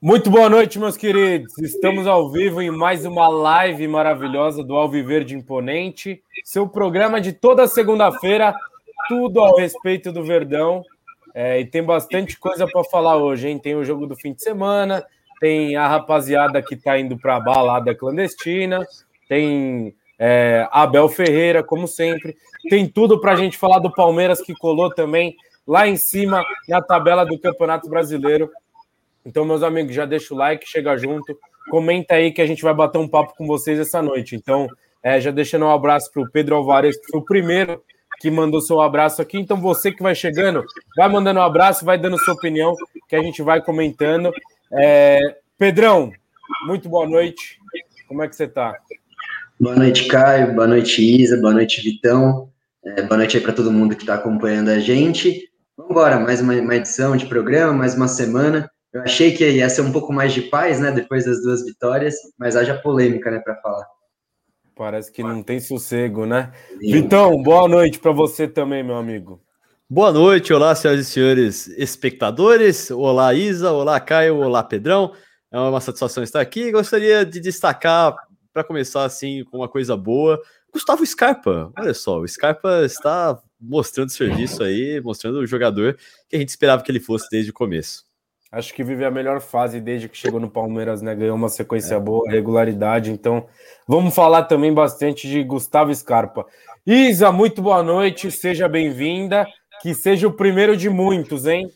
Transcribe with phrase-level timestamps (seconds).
[0.00, 1.56] Muito boa noite, meus queridos.
[1.56, 7.66] Estamos ao vivo em mais uma live maravilhosa do Alviverde Imponente, seu programa de toda
[7.66, 8.54] segunda-feira,
[9.08, 10.82] tudo ao respeito do Verdão.
[11.34, 13.58] É, e tem bastante coisa para falar hoje, hein?
[13.58, 15.02] Tem o jogo do fim de semana,
[15.40, 18.86] tem a rapaziada que está indo para a balada clandestina,
[19.26, 22.36] tem é, Abel Ferreira, como sempre,
[22.68, 25.34] tem tudo para a gente falar do Palmeiras que colou também
[25.66, 28.50] lá em cima na tabela do Campeonato Brasileiro.
[29.26, 31.36] Então, meus amigos, já deixa o like, chega junto,
[31.68, 34.36] comenta aí que a gente vai bater um papo com vocês essa noite.
[34.36, 34.68] Então,
[35.02, 37.82] é, já deixando um abraço para o Pedro Alvarez, que foi o primeiro
[38.20, 39.36] que mandou seu abraço aqui.
[39.36, 40.64] Então, você que vai chegando,
[40.96, 42.72] vai mandando um abraço, vai dando sua opinião,
[43.08, 44.32] que a gente vai comentando.
[44.72, 45.18] É,
[45.58, 46.12] Pedrão,
[46.64, 47.58] muito boa noite.
[48.06, 48.76] Como é que você está?
[49.58, 50.54] Boa noite, Caio.
[50.54, 51.36] Boa noite, Isa.
[51.40, 52.48] Boa noite, Vitão.
[52.84, 55.50] É, boa noite aí para todo mundo que está acompanhando a gente.
[55.76, 58.70] Vamos embora, mais uma, uma edição de programa, mais uma semana.
[58.96, 62.14] Eu achei que ia ser um pouco mais de paz, né, depois das duas vitórias,
[62.38, 63.86] mas haja polêmica, né, para falar.
[64.74, 66.50] Parece que não tem sossego, né?
[66.80, 66.92] Sim.
[66.92, 69.38] Vitão, boa noite para você também, meu amigo.
[69.88, 72.90] Boa noite, olá, senhoras e senhores espectadores.
[72.90, 75.12] Olá, Isa, olá, Caio, olá, Pedrão.
[75.52, 76.72] É uma satisfação estar aqui.
[76.72, 78.16] Gostaria de destacar,
[78.50, 80.40] para começar assim, com uma coisa boa,
[80.72, 81.70] Gustavo Scarpa.
[81.78, 85.98] Olha só, o Scarpa está mostrando serviço aí, mostrando o jogador
[86.30, 88.05] que a gente esperava que ele fosse desde o começo.
[88.56, 91.14] Acho que vive a melhor fase desde que chegou no Palmeiras, né?
[91.14, 92.00] Ganhou uma sequência é.
[92.00, 93.12] boa, regularidade.
[93.12, 93.46] Então,
[93.86, 96.46] vamos falar também bastante de Gustavo Scarpa.
[96.86, 99.46] Isa, muito boa noite, seja bem-vinda.
[99.82, 101.68] Que seja o primeiro de muitos, hein?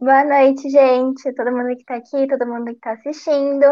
[0.00, 1.30] Boa noite, gente.
[1.34, 3.66] Todo mundo que está aqui, todo mundo que está assistindo.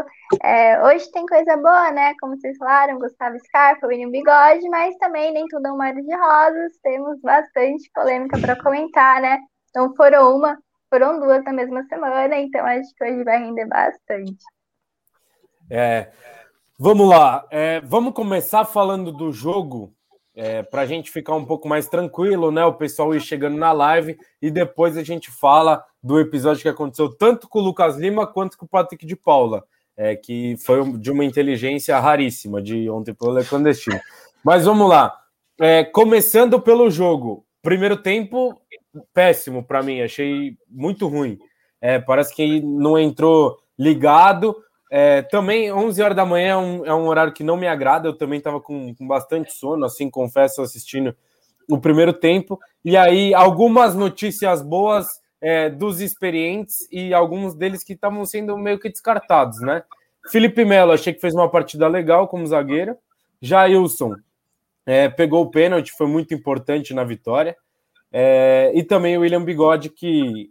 [0.45, 2.13] É, hoje tem coisa boa, né?
[2.21, 6.15] Como vocês falaram, Gustavo Scarpa, William Bigode, mas também nem tudo é um mar de
[6.15, 6.73] rosas.
[6.83, 9.39] Temos bastante polêmica para comentar, né?
[9.71, 10.59] Então, foram uma,
[10.91, 14.37] foram duas na mesma semana, então acho que hoje vai render bastante.
[15.71, 16.11] É,
[16.77, 19.95] vamos lá, é, vamos começar falando do jogo,
[20.35, 22.65] é, para a gente ficar um pouco mais tranquilo, né?
[22.65, 27.09] O pessoal ir chegando na live e depois a gente fala do episódio que aconteceu
[27.09, 29.65] tanto com o Lucas Lima quanto com o Patrick de Paula,
[29.97, 34.01] é, que foi de uma inteligência raríssima de ontem pelo clandestino.
[34.45, 35.17] Mas vamos lá.
[35.61, 38.61] É, começando pelo jogo, primeiro tempo
[39.13, 41.39] péssimo para mim, achei muito ruim.
[41.81, 44.55] É, parece que não entrou ligado.
[44.91, 48.09] É, também 11 horas da manhã é um, é um, horário que não me agrada.
[48.09, 51.15] Eu também estava com, com, bastante sono, assim, confesso, assistindo
[51.69, 52.59] o primeiro tempo.
[52.85, 55.07] E aí, algumas notícias boas
[55.41, 59.83] é, dos experientes e alguns deles que estavam sendo meio que descartados, né?
[60.29, 62.97] Felipe Melo, achei que fez uma partida legal como zagueiro.
[63.41, 64.17] Jailson
[64.85, 67.57] é, pegou o pênalti, foi muito importante na vitória.
[68.13, 70.51] É, e também o William Bigode, que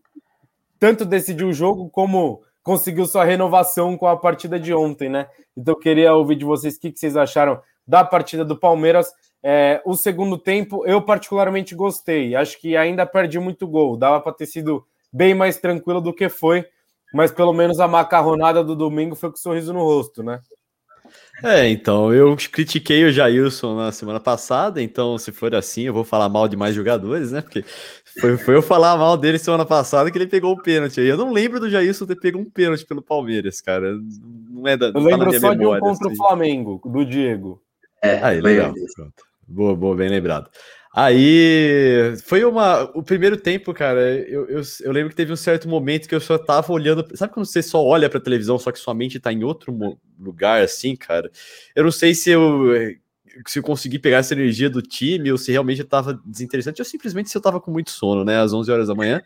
[0.80, 5.28] tanto decidiu o jogo como conseguiu sua renovação com a partida de ontem, né?
[5.58, 9.12] Então eu queria ouvir de vocês o que, vocês acharam da partida do Palmeiras.
[9.42, 12.36] É, o segundo tempo, eu particularmente gostei.
[12.36, 13.98] Acho que ainda perdi muito gol.
[13.98, 16.66] Dava para ter sido bem mais tranquilo do que foi,
[17.14, 20.40] mas pelo menos a macarronada do domingo foi com sorriso no rosto, né?
[21.44, 26.04] É, então, eu critiquei o Jailson na semana passada, então se for assim, eu vou
[26.04, 27.42] falar mal de mais jogadores, né?
[27.42, 27.64] Porque
[28.20, 31.00] foi, foi eu falar mal dele semana passada que ele pegou o pênalti.
[31.00, 33.98] Eu não lembro do Jailson ter pego um pênalti pelo Palmeiras, cara.
[34.50, 34.88] Não é da.
[34.88, 36.14] Eu lembro só memória, de um contra assim.
[36.14, 37.62] o Flamengo, do Diego.
[38.02, 38.74] É, aí, legal.
[38.96, 39.24] Pronto.
[39.48, 40.50] Boa, boa, bem lembrado.
[40.94, 42.84] Aí foi uma.
[42.96, 46.20] O primeiro tempo, cara, eu, eu, eu, lembro que teve um certo momento que eu
[46.20, 47.06] só tava olhando.
[47.16, 49.72] Sabe quando você só olha pra televisão, só que sua mente tá em outro
[50.20, 51.30] lugar, assim, cara?
[51.76, 53.00] Eu não sei se eu.
[53.48, 56.86] Se eu consegui pegar essa energia do time ou se realmente eu tava desinteressante ou
[56.86, 58.40] simplesmente se eu tava com muito sono, né?
[58.40, 59.22] Às 11 horas da manhã.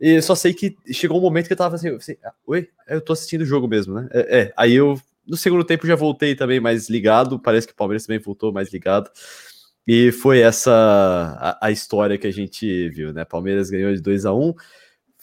[0.00, 3.00] E só sei que chegou um momento que eu tava assim, assim ah, oi, eu
[3.00, 4.08] tô assistindo o jogo mesmo, né?
[4.12, 7.76] É, é, aí eu no segundo tempo já voltei também mais ligado, parece que o
[7.76, 9.10] Palmeiras também voltou mais ligado.
[9.86, 10.72] E foi essa
[11.38, 13.24] a, a, história que a gente viu, né?
[13.24, 14.54] Palmeiras ganhou de 2 a 1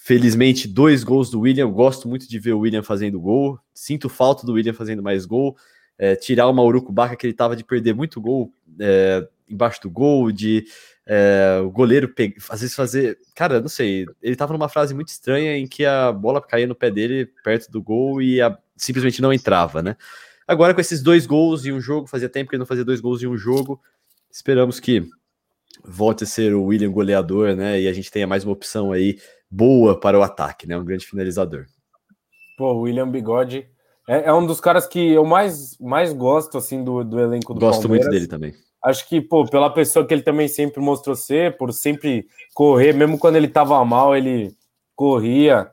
[0.05, 1.69] Felizmente, dois gols do William.
[1.71, 3.57] Gosto muito de ver o William fazendo gol.
[3.73, 5.55] Sinto falta do William fazendo mais gol.
[5.97, 8.51] É, tirar o Mauro Baca, que ele tava de perder muito gol
[8.81, 10.65] é, embaixo do gol, de
[11.05, 13.17] é, o goleiro pegar, às vezes fazer.
[13.33, 14.05] Cara, não sei.
[14.21, 17.71] Ele tava numa frase muito estranha em que a bola caía no pé dele perto
[17.71, 19.95] do gol e a, simplesmente não entrava, né?
[20.45, 22.99] Agora, com esses dois gols em um jogo, fazia tempo que ele não fazia dois
[22.99, 23.81] gols em um jogo.
[24.33, 25.07] Esperamos que
[25.85, 27.79] volte a ser o William goleador, né?
[27.79, 29.19] E a gente tenha mais uma opção aí
[29.49, 30.75] boa para o ataque, né?
[30.75, 31.65] Um grande finalizador.
[32.57, 33.69] Pô, o William Bigode
[34.07, 37.59] é, é, um dos caras que eu mais, mais gosto, assim, do, do elenco do
[37.59, 38.07] Gosto Palmeiras.
[38.07, 38.53] muito dele também.
[38.83, 43.17] Acho que, pô, pela pessoa que ele também sempre mostrou ser, por sempre correr, mesmo
[43.17, 44.51] quando ele tava mal, ele
[44.95, 45.71] corria.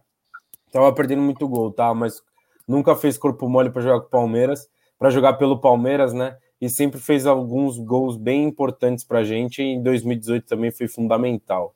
[0.70, 1.92] Tava perdendo muito gol, tá?
[1.92, 2.22] Mas
[2.68, 6.36] nunca fez corpo mole para jogar com o Palmeiras, para jogar pelo Palmeiras, né?
[6.60, 9.62] E sempre fez alguns gols bem importantes para a gente.
[9.62, 11.74] E em 2018 também foi fundamental.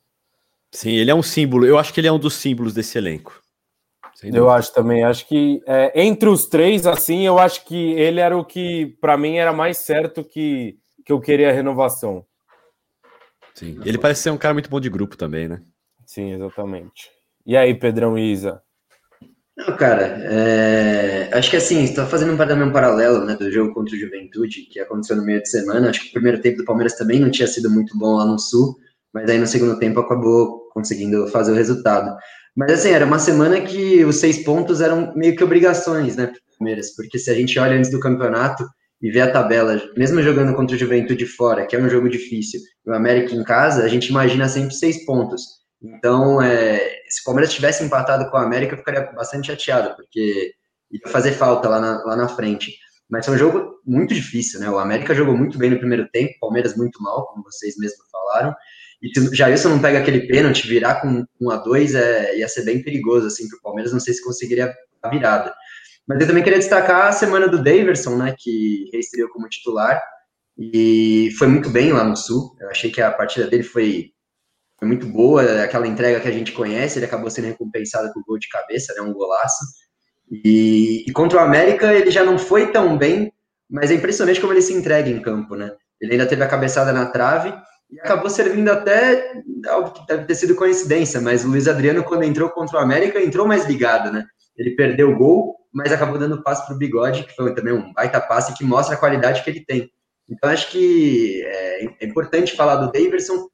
[0.70, 1.64] Sim, ele é um símbolo.
[1.64, 3.42] Eu acho que ele é um dos símbolos desse elenco.
[4.22, 5.04] Eu acho também.
[5.04, 9.16] Acho que é, entre os três, assim, eu acho que ele era o que, para
[9.16, 12.24] mim, era mais certo que, que eu queria a renovação.
[13.54, 13.80] Sim.
[13.84, 15.62] Ele parece ser um cara muito bom de grupo também, né?
[16.06, 17.10] Sim, exatamente.
[17.46, 18.62] E aí, Pedrão e Isa?
[19.56, 21.30] Não, cara, é...
[21.32, 25.16] acho que assim, está fazendo um, paralelo né, do jogo contra o Juventude, que aconteceu
[25.16, 25.90] no meio de semana.
[25.90, 28.38] Acho que o primeiro tempo do Palmeiras também não tinha sido muito bom lá no
[28.38, 28.76] Sul,
[29.12, 32.16] mas aí no segundo tempo acabou conseguindo fazer o resultado.
[32.56, 36.36] Mas assim, era uma semana que os seis pontos eram meio que obrigações, né, para
[36.36, 38.64] o Palmeiras, porque se a gente olha antes do campeonato
[39.00, 42.60] e vê a tabela, mesmo jogando contra o Juventude fora, que é um jogo difícil,
[42.86, 45.42] e o América em casa, a gente imagina sempre seis pontos.
[45.84, 46.78] Então, é,
[47.08, 50.54] se o Palmeiras tivesse empatado com o América, eu ficaria bastante chateado, porque
[50.90, 52.72] ia fazer falta lá na, lá na frente.
[53.10, 54.70] Mas é um jogo muito difícil, né?
[54.70, 58.06] O América jogou muito bem no primeiro tempo, o Palmeiras muito mal, como vocês mesmos
[58.10, 58.54] falaram.
[59.02, 62.48] E se o Jailson não pega aquele pênalti, virar com um a dois é, ia
[62.48, 63.92] ser bem perigoso, assim, para o Palmeiras.
[63.92, 65.54] Não sei se conseguiria a virada.
[66.08, 68.34] Mas eu também queria destacar a semana do Daverson, né?
[68.38, 70.02] Que reestreou como titular.
[70.56, 72.56] E foi muito bem lá no Sul.
[72.58, 74.13] Eu achei que a partida dele foi
[74.78, 78.24] foi muito boa, aquela entrega que a gente conhece, ele acabou sendo recompensado com o
[78.24, 79.64] gol de cabeça, né, um golaço.
[80.30, 83.32] E, e, contra o América ele já não foi tão bem,
[83.70, 85.72] mas é impressionante como ele se entrega em campo, né?
[86.00, 87.54] Ele ainda teve a cabeçada na trave
[87.90, 89.32] e acabou servindo até
[90.08, 93.66] deve ter sido coincidência, mas o Luiz Adriano, quando entrou contra o América, entrou mais
[93.66, 94.24] ligado, né?
[94.56, 97.92] Ele perdeu o gol, mas acabou dando passe para o Bigode, que foi também um
[97.92, 99.90] baita passe que mostra a qualidade que ele tem.
[100.28, 103.48] Então acho que é, é importante falar do Daverson,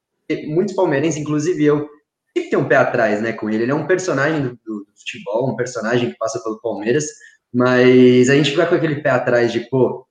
[0.46, 1.88] muitos palmeirenses, inclusive eu,
[2.36, 3.64] sempre tem um pé atrás, né, com ele.
[3.64, 7.04] Ele é um personagem do, do, futebol, um personagem que passa pelo Palmeiras,
[7.52, 10.06] mas a gente fica com aquele pé atrás de, pô,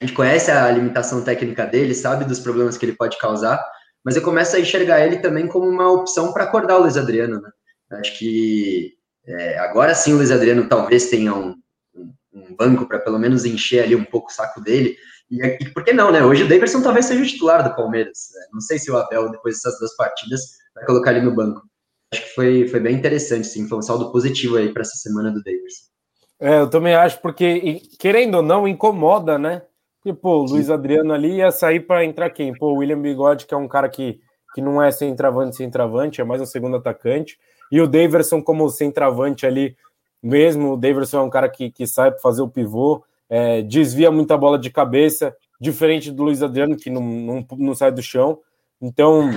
[0.00, 3.64] a gente conhece a limitação técnica dele, sabe dos problemas que ele pode causar,
[4.04, 7.40] mas eu começo a enxergar ele também como uma opção para acordar o Luiz Adriano,
[7.40, 7.50] né?
[7.92, 8.94] Acho que
[9.26, 11.54] é, agora sim o Luiz Adriano talvez tenha um,
[12.32, 14.96] um banco para pelo menos encher ali um pouco o saco dele,
[15.30, 16.24] e, e por que não, né?
[16.24, 18.28] Hoje o Davidson talvez seja o titular do Palmeiras.
[18.34, 18.46] Né?
[18.52, 20.40] Não sei se o Abel, depois dessas duas partidas,
[20.74, 21.62] vai colocar ele no banco.
[22.12, 23.68] Acho que foi, foi bem interessante, sim.
[23.68, 25.88] Foi um saldo positivo aí para essa semana do Davidson.
[26.40, 29.62] É, eu também acho, porque, querendo ou não, incomoda, né?
[29.96, 32.54] Porque, pô, o Luiz Adriano ali ia sair para entrar quem?
[32.54, 34.20] Pô, o William Bigode, que é um cara que,
[34.54, 37.36] que não é centroavante, centroavante, é mais um segundo atacante.
[37.70, 39.76] E o Daverson como centroavante ali
[40.22, 40.72] mesmo.
[40.72, 44.36] O Daverson é um cara que, que sai para fazer o pivô é, desvia muita
[44.36, 48.38] bola de cabeça, diferente do Luiz Adriano, que não, não, não sai do chão.
[48.80, 49.30] Então,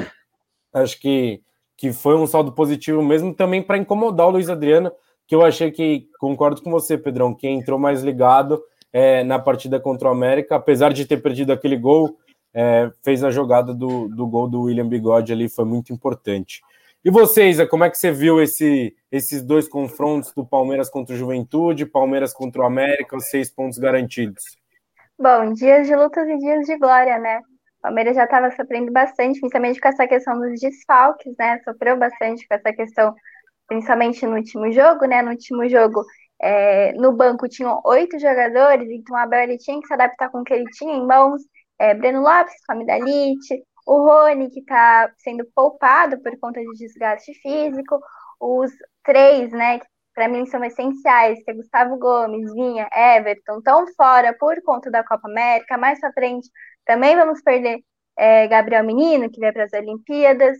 [0.74, 1.42] acho que,
[1.76, 4.92] que foi um saldo positivo mesmo também para incomodar o Luiz Adriano,
[5.28, 8.62] que eu achei que, concordo com você, Pedrão, que entrou mais ligado
[8.92, 12.18] é, na partida contra o América, apesar de ter perdido aquele gol,
[12.54, 16.62] é, fez a jogada do, do gol do William Bigode ali, foi muito importante.
[17.04, 21.18] E vocês, como é que você viu esse, esses dois confrontos do Palmeiras contra o
[21.18, 24.44] Juventude, Palmeiras contra o América, os seis pontos garantidos?
[25.18, 27.40] Bom, dias de lutas e dias de glória, né?
[27.40, 31.60] O Palmeiras já estava sofrendo bastante, principalmente com essa questão dos desfalques, né?
[31.64, 33.16] Sofreu bastante com essa questão,
[33.68, 35.24] principalmente no último jogo, né?
[35.24, 36.06] No último jogo,
[36.40, 40.42] é, no banco tinham oito jogadores, então o Abel ele tinha que se adaptar com
[40.42, 41.42] o que ele tinha em mãos.
[41.80, 48.00] É, Breno Lopes, Famidalite, o Rony, que está sendo poupado por conta de desgaste físico,
[48.40, 48.72] os
[49.04, 54.36] três, né, que para mim são essenciais, que é Gustavo Gomes, Vinha, Everton, estão fora
[54.38, 55.78] por conta da Copa América.
[55.78, 56.50] Mais para frente
[56.86, 57.80] também vamos perder
[58.18, 60.58] é, Gabriel Menino, que vai para as Olimpíadas.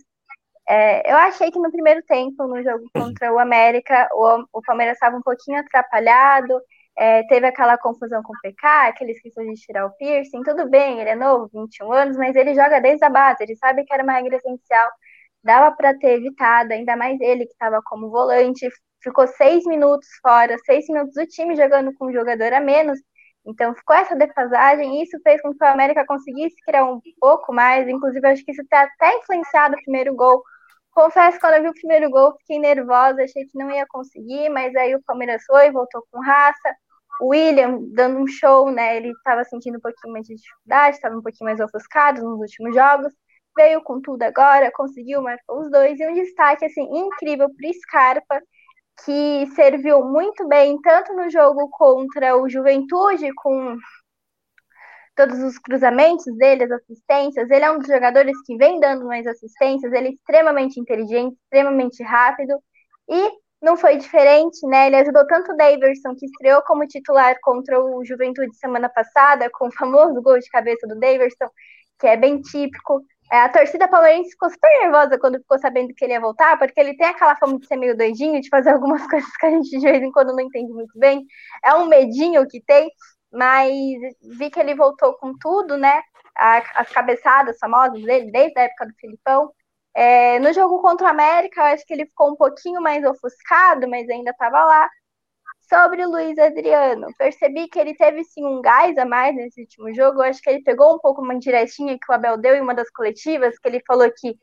[0.68, 4.94] É, eu achei que no primeiro tempo, no jogo contra o América, o, o Palmeiras
[4.96, 6.58] estava um pouquinho atrapalhado,
[6.96, 10.42] é, teve aquela confusão com o PK, que ele esqueceu de tirar o piercing.
[10.42, 13.84] Tudo bem, ele é novo, 21 anos, mas ele joga desde a base, ele sabe
[13.84, 14.90] que era uma regra essencial.
[15.42, 18.68] Dava para ter evitado, ainda mais ele que estava como volante,
[19.02, 22.98] ficou seis minutos fora, seis minutos do time jogando com um jogador a menos.
[23.44, 27.52] Então ficou essa defasagem, e isso fez com que o América conseguisse criar um pouco
[27.52, 27.88] mais.
[27.88, 30.42] Inclusive, acho que isso está até influenciado o primeiro gol,
[30.92, 34.50] Confesso que quando eu vi o primeiro gol, fiquei nervosa, achei que não ia conseguir,
[34.50, 36.76] mas aí o Palmeiras foi, voltou com raça.
[37.22, 38.96] O William dando um show, né?
[38.96, 42.74] Ele estava sentindo um pouquinho mais de dificuldade, estava um pouquinho mais ofuscado nos últimos
[42.74, 43.12] jogos.
[43.56, 46.00] Veio com tudo agora, conseguiu marcar os dois.
[46.00, 48.42] E um destaque assim incrível para Scarpa,
[49.04, 53.76] que serviu muito bem tanto no jogo contra o Juventude, com
[55.14, 57.48] todos os cruzamentos dele, as assistências.
[57.48, 62.02] Ele é um dos jogadores que vem dando mais assistências, ele é extremamente inteligente, extremamente
[62.02, 62.60] rápido.
[63.08, 63.30] E
[63.62, 64.88] não foi diferente, né?
[64.88, 69.68] Ele ajudou tanto o Daverson, que estreou como titular contra o Juventude semana passada, com
[69.68, 71.48] o famoso gol de cabeça do Daverson,
[72.00, 73.00] que é bem típico.
[73.30, 76.78] É, a torcida palmeirense ficou super nervosa quando ficou sabendo que ele ia voltar, porque
[76.78, 79.70] ele tem aquela fama de ser meio doidinho, de fazer algumas coisas que a gente
[79.70, 81.24] de vez em quando não entende muito bem.
[81.64, 82.90] É um medinho que tem,
[83.32, 83.72] mas
[84.36, 86.02] vi que ele voltou com tudo, né?
[86.36, 89.52] As cabeçadas famosas dele, desde a época do Filipão.
[89.94, 93.88] É, no jogo contra o América, eu acho que ele ficou um pouquinho mais ofuscado,
[93.88, 94.88] mas ainda estava lá.
[95.68, 99.94] Sobre o Luiz Adriano, percebi que ele teve sim um gás a mais nesse último
[99.94, 100.18] jogo.
[100.18, 102.74] Eu acho que ele pegou um pouco uma indiretinha que o Abel deu em uma
[102.74, 104.36] das coletivas, que ele falou que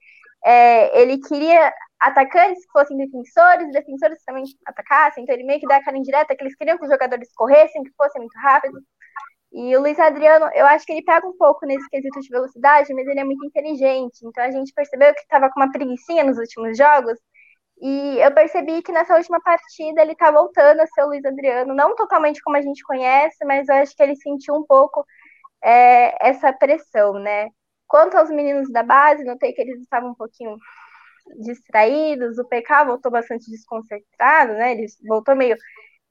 [0.44, 5.78] é, ele queria atacantes que fossem defensores, defensores também atacassem, então ele meio que dá
[5.78, 8.82] aquela indireta que eles queriam que os jogadores corressem, que fossem muito rápidos.
[9.52, 12.94] E o Luiz Adriano, eu acho que ele pega um pouco nesse quesito de velocidade,
[12.94, 14.20] mas ele é muito inteligente.
[14.24, 17.18] Então a gente percebeu que estava com uma preguiçinha nos últimos jogos.
[17.82, 21.74] E eu percebi que nessa última partida ele está voltando a ser o Luiz Adriano,
[21.74, 25.06] não totalmente como a gente conhece, mas eu acho que ele sentiu um pouco
[25.64, 27.50] é, essa pressão, né?
[27.88, 30.58] Quanto aos meninos da base, notei que eles estavam um pouquinho
[31.42, 34.74] distraídos, o PK voltou bastante desconcentrado, né?
[34.74, 35.58] Ele voltou meio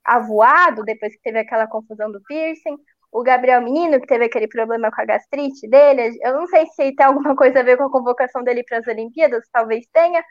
[0.04, 2.76] avoado depois que teve aquela confusão do piercing
[3.10, 6.94] o Gabriel Menino, que teve aquele problema com a gastrite dele, eu não sei se
[6.94, 10.22] tem alguma coisa a ver com a convocação dele para as Olimpíadas, talvez tenha,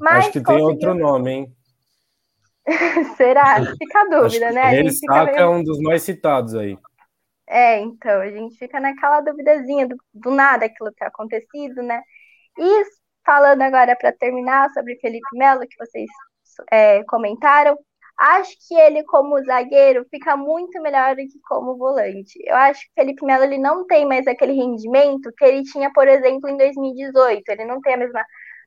[0.00, 0.26] mas.
[0.26, 0.66] Acho que conseguiu...
[0.66, 1.56] tem outro nome, hein?
[3.16, 3.64] Será?
[3.78, 4.76] Fica a dúvida, né?
[4.76, 5.38] Ele saca meio...
[5.38, 6.76] é um dos mais citados aí.
[7.48, 12.02] É, então, a gente fica naquela duvidazinha do, do nada aquilo que tem acontecido, né?
[12.58, 12.84] E
[13.24, 16.08] falando agora para terminar sobre Felipe Melo, que vocês
[16.70, 17.76] é, comentaram,
[18.18, 22.38] Acho que ele, como zagueiro, fica muito melhor do que como volante.
[22.44, 25.92] Eu acho que o Felipe Melo ele não tem mais aquele rendimento que ele tinha,
[25.92, 27.46] por exemplo, em 2018.
[27.48, 28.24] Ele não tem a mesma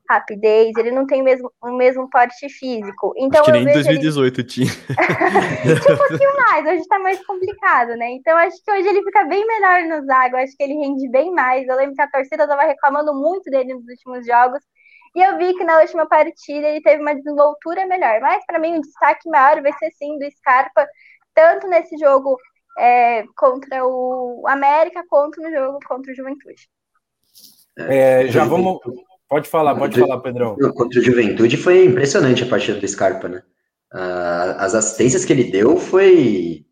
[0.10, 3.13] rapidez, ele não tem o mesmo, o mesmo porte físico.
[3.15, 4.48] Então, acho que nem em 2018 ele...
[4.48, 4.68] tinha.
[5.82, 8.10] tinha um pouquinho mais, hoje tá mais complicado, né?
[8.12, 11.32] Então acho que hoje ele fica bem melhor no zago, acho que ele rende bem
[11.32, 11.68] mais.
[11.68, 14.62] Eu lembro que a torcida tava reclamando muito dele nos últimos jogos,
[15.16, 18.20] e eu vi que na última partida ele teve uma desenvoltura melhor.
[18.22, 20.88] Mas para mim o destaque maior vai ser sim do Scarpa,
[21.34, 22.38] tanto nesse jogo
[22.78, 26.70] é, contra o América, quanto no jogo contra o Juventude.
[27.78, 28.80] É, já vamos.
[29.28, 30.56] Pode falar, pode falar, Pedrão.
[30.56, 33.44] Contra o Juventude foi impressionante a partida do Scarpa, né?
[34.58, 36.63] as assistências que ele deu foi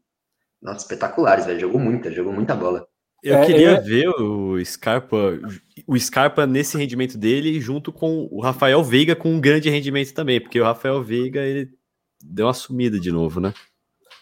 [0.62, 1.60] nossa, espetaculares, velho.
[1.60, 2.88] Jogou muita, jogou muita bola.
[3.24, 3.80] Eu é, queria é...
[3.80, 5.40] ver o Scarpa,
[5.86, 10.40] o Scarpa nesse rendimento dele, junto com o Rafael Veiga com um grande rendimento também,
[10.40, 11.70] porque o Rafael Veiga ele
[12.24, 13.54] deu uma sumida de novo, né?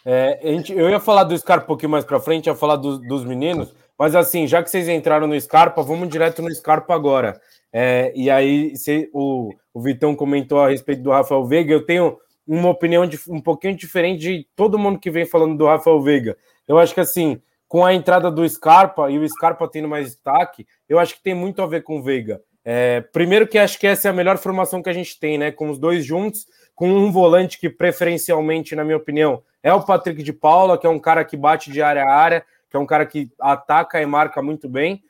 [0.04, 2.98] É, gente, eu ia falar do Scarpa um pouquinho mais para frente, ia falar do,
[2.98, 7.40] dos meninos, mas assim, já que vocês entraram no Scarpa, vamos direto no Scarpa agora.
[7.72, 12.16] É, e aí, se, o, o Vitão comentou a respeito do Rafael Veiga, eu tenho
[12.46, 16.36] uma opinião de, um pouquinho diferente de todo mundo que vem falando do Rafael Veiga.
[16.68, 20.66] Eu acho que assim, com a entrada do Scarpa e o Scarpa tendo mais destaque,
[20.88, 22.40] eu acho que tem muito a ver com o Veiga.
[22.64, 25.52] É, primeiro que acho que essa é a melhor formação que a gente tem, né?
[25.52, 30.22] Com os dois juntos, com um volante que preferencialmente, na minha opinião, é o Patrick
[30.22, 32.86] de Paula, que é um cara que bate de área a área, que é um
[32.86, 35.02] cara que ataca e marca muito bem.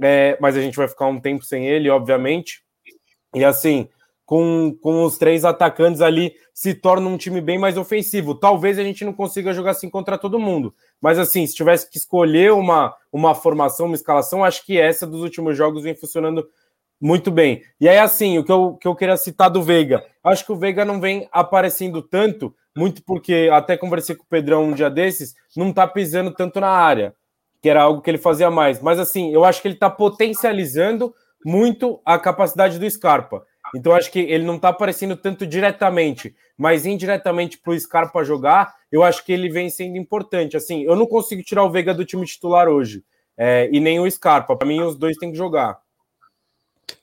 [0.00, 2.62] É, mas a gente vai ficar um tempo sem ele, obviamente.
[3.34, 3.88] E assim,
[4.32, 8.34] com, com os três atacantes ali, se torna um time bem mais ofensivo.
[8.34, 11.98] Talvez a gente não consiga jogar assim contra todo mundo, mas assim, se tivesse que
[11.98, 16.48] escolher uma, uma formação, uma escalação, acho que essa dos últimos jogos vem funcionando
[16.98, 17.60] muito bem.
[17.78, 20.56] E aí, assim, o que eu, que eu queria citar do Veiga, acho que o
[20.56, 25.34] Veiga não vem aparecendo tanto, muito porque até conversei com o Pedrão um dia desses,
[25.54, 27.14] não tá pisando tanto na área,
[27.60, 28.80] que era algo que ele fazia mais.
[28.80, 33.44] Mas assim, eu acho que ele tá potencializando muito a capacidade do Scarpa.
[33.74, 38.74] Então acho que ele não está aparecendo tanto diretamente, mas indiretamente para o Scarpa jogar,
[38.90, 40.56] eu acho que ele vem sendo importante.
[40.56, 43.02] Assim, eu não consigo tirar o Veiga do time titular hoje,
[43.36, 44.56] é, e nem o Scarpa.
[44.56, 45.78] Para mim, os dois têm que jogar.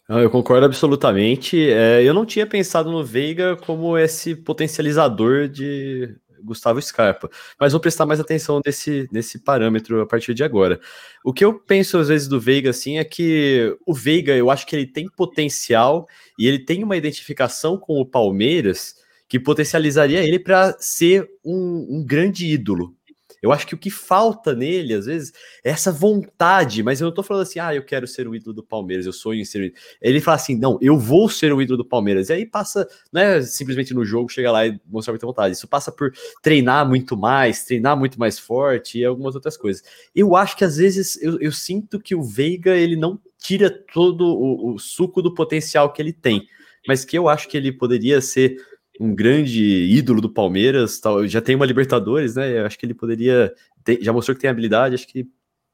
[0.07, 1.71] Eu concordo absolutamente.
[1.71, 7.29] É, eu não tinha pensado no Veiga como esse potencializador de Gustavo Scarpa.
[7.59, 10.79] Mas vou prestar mais atenção nesse, nesse parâmetro a partir de agora.
[11.23, 14.65] O que eu penso às vezes do Veiga assim é que o Veiga, eu acho
[14.65, 18.95] que ele tem potencial e ele tem uma identificação com o Palmeiras
[19.27, 22.95] que potencializaria ele para ser um, um grande ídolo.
[23.41, 25.31] Eu acho que o que falta nele, às vezes,
[25.63, 28.53] é essa vontade, mas eu não tô falando assim, ah, eu quero ser o ídolo
[28.53, 29.81] do Palmeiras, eu sonho em ser o ídolo.
[30.01, 32.29] Ele fala assim, não, eu vou ser o ídolo do Palmeiras.
[32.29, 35.53] E aí passa, não é simplesmente no jogo chegar lá e mostrar muita vontade.
[35.53, 39.83] Isso passa por treinar muito mais, treinar muito mais forte e algumas outras coisas.
[40.15, 44.25] Eu acho que às vezes eu, eu sinto que o Veiga, ele não tira todo
[44.25, 46.45] o, o suco do potencial que ele tem,
[46.87, 48.57] mas que eu acho que ele poderia ser
[48.99, 52.59] um grande ídolo do Palmeiras, tal, já tem uma Libertadores, né?
[52.59, 53.53] Eu acho que ele poderia.
[53.83, 55.25] Ter, já mostrou que tem habilidade, acho que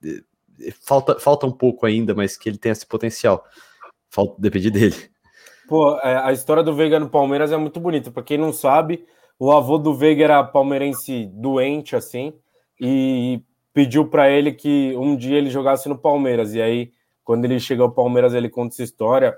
[0.04, 0.22] eh,
[0.82, 3.44] falta, falta um pouco ainda, mas que ele tem esse potencial.
[4.10, 4.96] Falta depende dele.
[5.68, 8.12] Pô, é, a história do Veiga no Palmeiras é muito bonita.
[8.12, 9.04] Para quem não sabe,
[9.40, 12.34] o avô do Veiga era palmeirense doente, assim,
[12.80, 13.42] e
[13.74, 16.54] pediu para ele que um dia ele jogasse no Palmeiras.
[16.54, 16.92] E aí,
[17.24, 19.36] quando ele chega ao Palmeiras, ele conta essa história,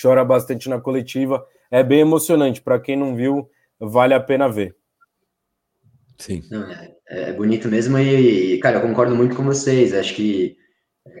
[0.00, 1.46] chora bastante na coletiva.
[1.70, 2.60] É bem emocionante.
[2.60, 3.48] Para quem não viu,
[3.80, 4.74] vale a pena ver.
[6.18, 6.42] Sim.
[7.08, 9.94] É, é, bonito mesmo e, cara, eu concordo muito com vocês.
[9.94, 10.56] Acho que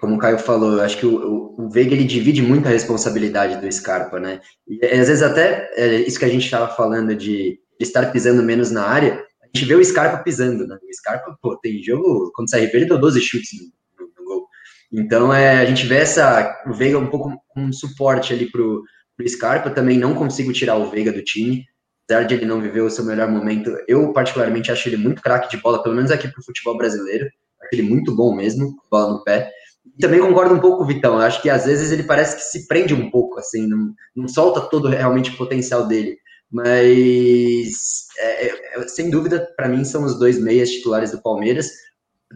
[0.00, 4.18] como o Caio falou, acho que o, o, Veiga ele divide muita responsabilidade do Scarpa,
[4.18, 4.40] né?
[4.66, 8.70] E às vezes até é, isso que a gente estava falando de estar pisando menos
[8.70, 10.76] na área, a gente vê o Scarpa pisando, né?
[10.76, 14.46] O Scarpa, pô, tem jogo, quando sai ele deu 12 chutes no, no, no, gol.
[14.92, 18.82] Então é, a gente vê essa, o Veiga um pouco um suporte ali pro,
[19.16, 21.64] pro Scarpa, também não consigo tirar o Veiga do time,
[22.04, 25.50] apesar de ele não viver o seu melhor momento, eu particularmente acho ele muito craque
[25.50, 29.24] de bola, pelo menos aqui pro futebol brasileiro, acho ele muito bom mesmo, bola no
[29.24, 29.50] pé,
[29.96, 31.14] e também concordo um pouco com o Vitão.
[31.14, 34.28] Eu acho que às vezes ele parece que se prende um pouco, assim, não, não
[34.28, 36.16] solta todo realmente o potencial dele.
[36.50, 41.70] Mas, é, é, sem dúvida, para mim, são os dois meias titulares do Palmeiras.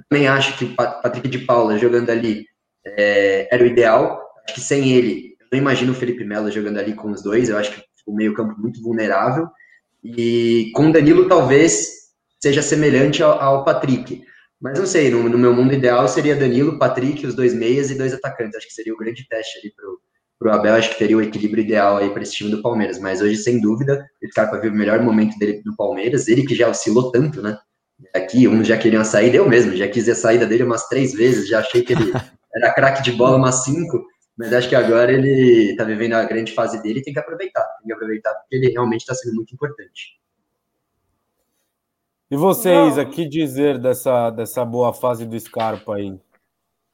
[0.09, 2.45] Também acho que o Patrick de Paula jogando ali
[2.85, 4.21] é, era o ideal.
[4.45, 7.49] Acho que sem ele, não imagino o Felipe Melo jogando ali com os dois.
[7.49, 9.49] Eu acho que o meio-campo muito vulnerável.
[10.03, 11.89] E com o Danilo, talvez
[12.41, 14.23] seja semelhante ao, ao Patrick.
[14.61, 17.97] Mas não sei, no, no, meu mundo ideal seria Danilo, Patrick, os dois meias e
[17.97, 18.57] dois atacantes.
[18.57, 20.01] Acho que seria o grande teste ali pro,
[20.39, 20.75] pro Abel.
[20.75, 22.99] Acho que teria o equilíbrio ideal aí para esse time do Palmeiras.
[22.99, 26.29] Mas hoje, sem dúvida, esse cara para ver o melhor momento dele do Palmeiras.
[26.29, 27.59] Ele que já oscilou tanto, né?
[28.15, 31.47] Aqui, um já queria sair, eu mesmo, já quis a saída dele umas três vezes,
[31.47, 32.11] já achei que ele
[32.55, 34.03] era craque de bola umas cinco,
[34.41, 37.63] mas acho que agora ele tá vivendo a grande fase dele e tem que aproveitar,
[37.79, 40.19] tem que aproveitar porque ele realmente está sendo muito importante.
[42.31, 46.19] E vocês, aqui dizer dessa, dessa boa fase do Scarpa aí?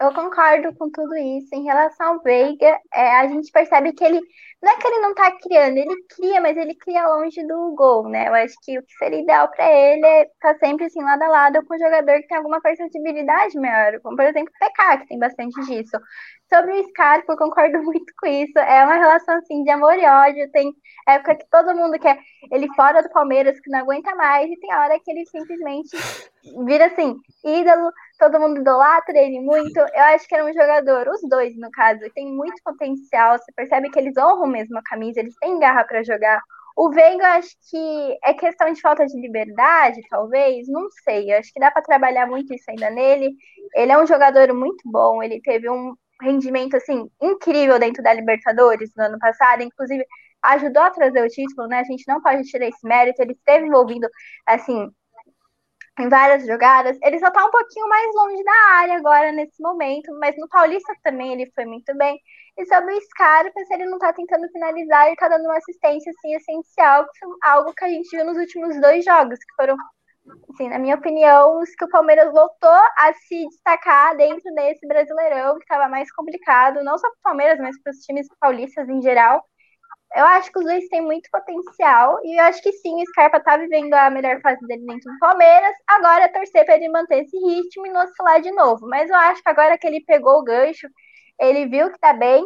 [0.01, 1.55] Eu concordo com tudo isso.
[1.55, 4.21] Em relação ao Veiga, é, a gente percebe que ele.
[4.63, 8.09] Não é que ele não tá criando, ele cria, mas ele cria longe do gol,
[8.09, 8.29] né?
[8.29, 11.23] Eu acho que o que seria ideal para ele é estar tá sempre assim, lado
[11.23, 14.99] a lado com um jogador que tem alguma versatilidade maior, como por exemplo o PK,
[14.99, 15.97] que tem bastante disso.
[16.53, 18.59] Sobre o Scarpa, eu concordo muito com isso.
[18.59, 20.51] É uma relação assim de amor e ódio.
[20.53, 20.73] Tem
[21.09, 22.19] época que todo mundo quer
[22.51, 25.97] ele fora do Palmeiras, que não aguenta mais, e tem hora que ele simplesmente
[26.65, 29.79] vira assim, ídolo, todo mundo idolatra ele muito.
[29.79, 33.39] Eu acho que era um jogador, os dois no caso, tem muito potencial.
[33.39, 36.41] Você percebe que eles honram mesmo a camisa, eles têm garra para jogar.
[36.77, 41.33] O Veiga, acho que é questão de falta de liberdade, talvez, não sei.
[41.33, 43.35] Eu acho que dá para trabalhar muito isso ainda nele.
[43.75, 48.91] Ele é um jogador muito bom, ele teve um, rendimento assim incrível dentro da Libertadores
[48.97, 50.05] no ano passado, inclusive
[50.43, 51.81] ajudou a trazer o título, né?
[51.81, 54.09] A gente não pode tirar esse mérito, ele esteve envolvido
[54.47, 54.89] assim
[55.99, 56.99] em várias jogadas.
[57.03, 60.93] Ele só tá um pouquinho mais longe da área agora nesse momento, mas no Paulista
[61.03, 62.21] também ele foi muito bem.
[62.59, 66.11] E sobre o Scarpa, se ele não tá tentando finalizar, ele tá dando uma assistência
[66.11, 67.07] assim essencial,
[67.43, 69.77] algo que a gente viu nos últimos dois jogos, que foram
[70.53, 75.57] assim, na minha opinião, os que o Palmeiras voltou a se destacar dentro desse Brasileirão,
[75.57, 79.01] que estava mais complicado, não só para o Palmeiras, mas para os times paulistas em
[79.01, 79.45] geral.
[80.17, 83.37] Eu acho que os dois têm muito potencial e eu acho que sim, o Scarpa
[83.37, 85.77] está vivendo a melhor fase dele dentro do Palmeiras.
[85.87, 88.89] Agora é torcer para ele manter esse ritmo e não oscilar de novo.
[88.89, 90.89] Mas eu acho que agora que ele pegou o gancho,
[91.39, 92.43] ele viu que está bem.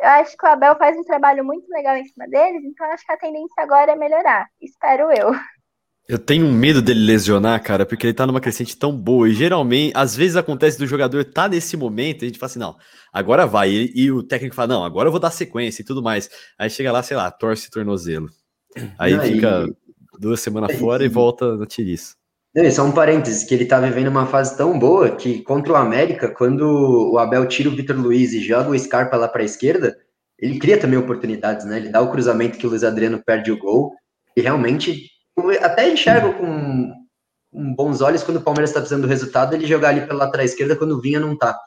[0.00, 3.04] Eu acho que o Abel faz um trabalho muito legal em cima deles, então acho
[3.04, 4.48] que a tendência agora é melhorar.
[4.60, 5.32] Espero eu.
[6.08, 9.28] Eu tenho medo dele lesionar, cara, porque ele tá numa crescente tão boa.
[9.28, 12.58] E geralmente, às vezes acontece do jogador tá nesse momento, e a gente fala assim,
[12.58, 12.76] não,
[13.12, 13.70] agora vai.
[13.70, 16.28] E, e, o técnico fala, não, agora eu vou dar sequência e tudo mais.
[16.58, 18.28] Aí chega lá, sei lá, torce tornozelo.
[18.98, 19.66] Aí não, fica
[20.18, 22.14] duas semanas é, fora e volta na tiriça.
[22.54, 25.76] Não, só um parênteses, que ele tá vivendo uma fase tão boa que contra o
[25.76, 29.96] América, quando o Abel tira o Vitor Luiz e joga o Scarpa lá pra esquerda,
[30.38, 31.78] ele cria também oportunidades, né?
[31.78, 33.94] Ele dá o cruzamento que o Luiz Adriano perde o gol.
[34.36, 35.06] E realmente
[35.60, 36.92] até enxergo com,
[37.52, 40.44] com bons olhos quando o Palmeiras está precisando do resultado, ele jogar ali pela lateral
[40.44, 41.58] esquerda quando o Vinha não tá.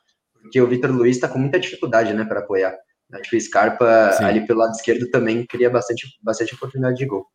[0.42, 2.76] Porque o Vitor Luiz está com muita dificuldade, né, para apoiar.
[3.14, 4.24] Acho que o Scarpa Sim.
[4.24, 7.26] ali pelo lado esquerdo também cria bastante, bastante oportunidade de gol.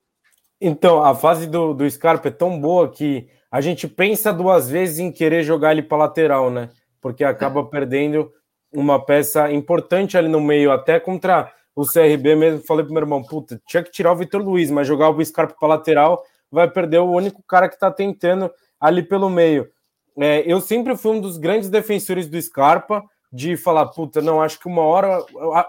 [0.60, 4.98] Então, a fase do, do Scarpa é tão boa que a gente pensa duas vezes
[4.98, 6.68] em querer jogar ele para lateral, né?
[7.00, 7.64] Porque acaba é.
[7.64, 8.30] perdendo
[8.72, 13.22] uma peça importante ali no meio, até contra o CRB mesmo, falei pro meu irmão,
[13.22, 16.98] puta, tinha que tirar o Vitor Luiz, mas jogar o Scarpa para lateral vai perder
[16.98, 19.70] o único cara que está tentando ali pelo meio.
[20.18, 24.58] É, eu sempre fui um dos grandes defensores do Scarpa, de falar, puta, não, acho
[24.58, 25.24] que uma hora,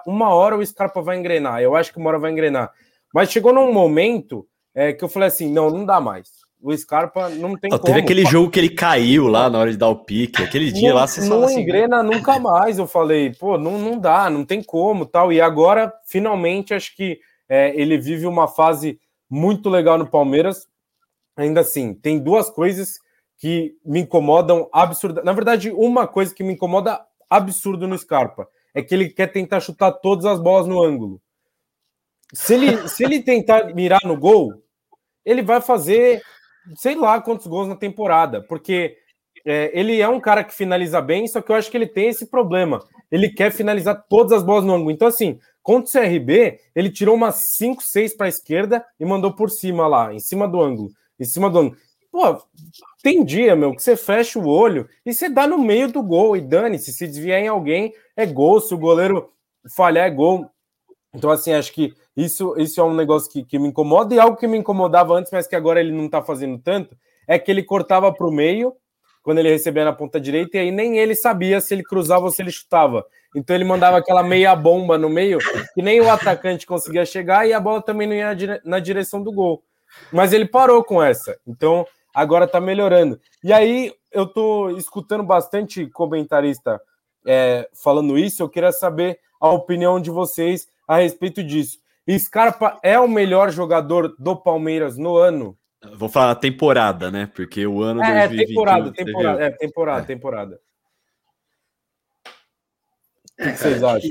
[0.06, 2.74] uma hora o Scarpa vai engrenar, eu acho que uma hora vai engrenar.
[3.13, 6.40] Mas chegou num momento é, que eu falei assim: não, não dá mais.
[6.62, 7.82] O Scarpa não tem como.
[7.82, 10.43] Teve aquele jogo que ele caiu lá na hora de dar o pique.
[10.43, 12.78] Aquele dia não, lá, você Não assim, engrena nunca mais.
[12.78, 15.34] Eu falei, pô, não, não dá, não tem como tal.
[15.34, 17.19] E agora, finalmente, acho que
[17.50, 20.67] é, ele vive uma fase muito legal no Palmeiras.
[21.36, 23.00] Ainda assim, tem duas coisas
[23.38, 25.24] que me incomodam absurda.
[25.24, 29.60] Na verdade, uma coisa que me incomoda absurdo no Scarpa é que ele quer tentar
[29.62, 31.19] chutar todas as bolas no ângulo.
[32.34, 34.63] Se ele, se ele tentar mirar no gol,
[35.26, 36.21] ele vai fazer
[36.76, 38.97] sei lá quantos gols na temporada, porque
[39.45, 42.10] é, ele é um cara que finaliza bem, só que eu acho que ele tem
[42.10, 42.80] esse problema.
[43.12, 44.91] Ele quer finalizar todas as bolas no ângulo.
[44.91, 49.34] Então, assim, contra o CRB, ele tirou umas 5, 6 para a esquerda e mandou
[49.34, 50.91] por cima lá, em cima do ângulo.
[51.19, 51.78] Em cima do ângulo.
[52.12, 52.41] Pô,
[53.02, 56.36] tem dia, meu, que você fecha o olho e você dá no meio do gol
[56.36, 56.91] e dane-se.
[56.91, 58.60] Se desviar em alguém, é gol.
[58.60, 59.30] Se o goleiro
[59.76, 60.50] falhar, é gol.
[61.13, 61.93] Então, assim, acho que
[62.25, 65.31] isso, isso é um negócio que, que me incomoda e algo que me incomodava antes,
[65.31, 66.95] mas que agora ele não tá fazendo tanto,
[67.27, 68.75] é que ele cortava para o meio
[69.23, 72.31] quando ele recebia na ponta direita, e aí nem ele sabia se ele cruzava ou
[72.31, 73.05] se ele chutava.
[73.36, 75.38] Então ele mandava aquela meia bomba no meio,
[75.73, 79.31] que nem o atacante conseguia chegar e a bola também não ia na direção do
[79.31, 79.63] gol.
[80.12, 81.38] Mas ele parou com essa.
[81.47, 83.19] Então agora tá melhorando.
[83.43, 86.81] E aí eu tô escutando bastante comentarista
[87.25, 88.41] é, falando isso.
[88.41, 91.79] Eu queria saber a opinião de vocês a respeito disso.
[92.17, 95.57] Scarpa é o melhor jogador do Palmeiras no ano?
[95.95, 97.29] Vou falar temporada, né?
[97.33, 100.05] Porque o ano é, 2021, é temporada, temporada, é temporada, é.
[100.05, 100.59] temporada.
[103.39, 104.09] É, o que vocês acham?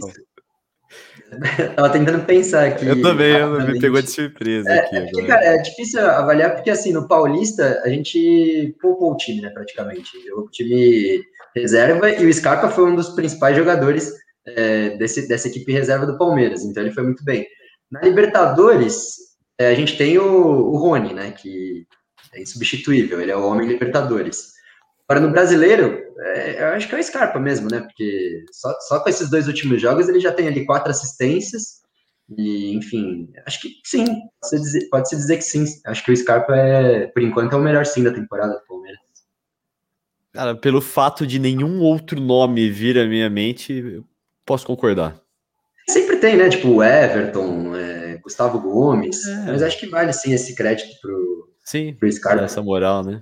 [1.76, 2.87] Tava tentando pensar aqui.
[2.87, 5.20] Eu também, eu me pegou de surpresa é, aqui.
[5.20, 9.50] É, cara, é difícil avaliar, porque assim, no Paulista, a gente poupou o time, né,
[9.50, 10.11] praticamente.
[10.35, 11.22] O time
[11.55, 14.12] reserva e o Scarpa foi um dos principais jogadores
[14.46, 17.46] é, desse, dessa equipe reserva do Palmeiras, então ele foi muito bem.
[17.90, 19.16] Na Libertadores,
[19.59, 21.87] é, a gente tem o, o Rony, né, que
[22.33, 24.53] é insubstituível, ele é o homem Libertadores.
[25.09, 29.00] Agora, no brasileiro, é, eu acho que é o Scarpa mesmo, né, porque só, só
[29.00, 31.81] com esses dois últimos jogos ele já tem ali quatro assistências,
[32.37, 34.05] e, enfim, acho que sim,
[34.40, 35.64] pode-se dizer, pode dizer que sim.
[35.85, 39.00] Acho que o Scarpa, é, por enquanto, é o melhor sim da temporada do Palmeiras.
[40.33, 44.00] Cara, pelo fato de nenhum outro nome vir à minha mente,
[44.46, 45.19] posso concordar.
[45.90, 46.48] Sempre tem, né?
[46.48, 49.26] Tipo o Everton, é, Gustavo Gomes.
[49.26, 49.46] É.
[49.46, 52.44] Mas acho que vale sim esse crédito pro, sim, pro Scarpa.
[52.44, 53.20] Essa moral, né?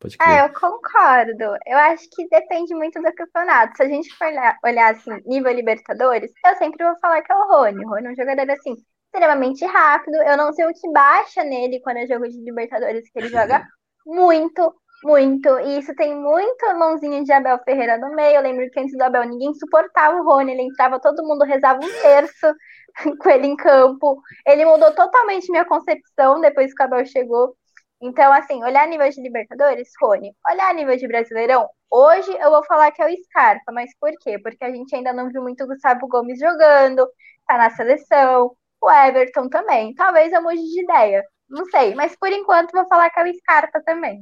[0.00, 0.38] Pode crer.
[0.38, 1.58] É, eu concordo.
[1.66, 3.76] Eu acho que depende muito do campeonato.
[3.76, 7.36] Se a gente for olhar, olhar assim, nível Libertadores, eu sempre vou falar que é
[7.36, 7.84] o Rony.
[7.84, 8.76] O Rony é um jogador assim,
[9.12, 10.14] extremamente rápido.
[10.16, 13.62] Eu não sei o que baixa nele quando é jogo de Libertadores, que ele joga
[14.06, 15.48] muito, muito.
[15.60, 18.36] E isso tem muito mãozinha de Abel Ferreira no meio.
[18.36, 20.52] Eu lembro que antes do Abel ninguém suportava o Rony.
[20.52, 22.54] Ele entrava, todo mundo rezava um terço
[23.20, 24.20] com ele em campo.
[24.46, 27.56] Ele mudou totalmente minha concepção depois que o Abel chegou.
[28.00, 30.32] Então, assim, olhar a nível de Libertadores, Rony.
[30.50, 33.72] Olhar a nível de Brasileirão, hoje eu vou falar que é o Scarpa.
[33.72, 34.38] Mas por quê?
[34.38, 37.08] Porque a gente ainda não viu muito o Gustavo Gomes jogando,
[37.46, 38.54] tá na seleção.
[38.80, 39.94] O Everton também.
[39.94, 41.24] Talvez eu mude de ideia.
[41.48, 44.20] Não sei, mas por enquanto vou falar que é o Scarpa também.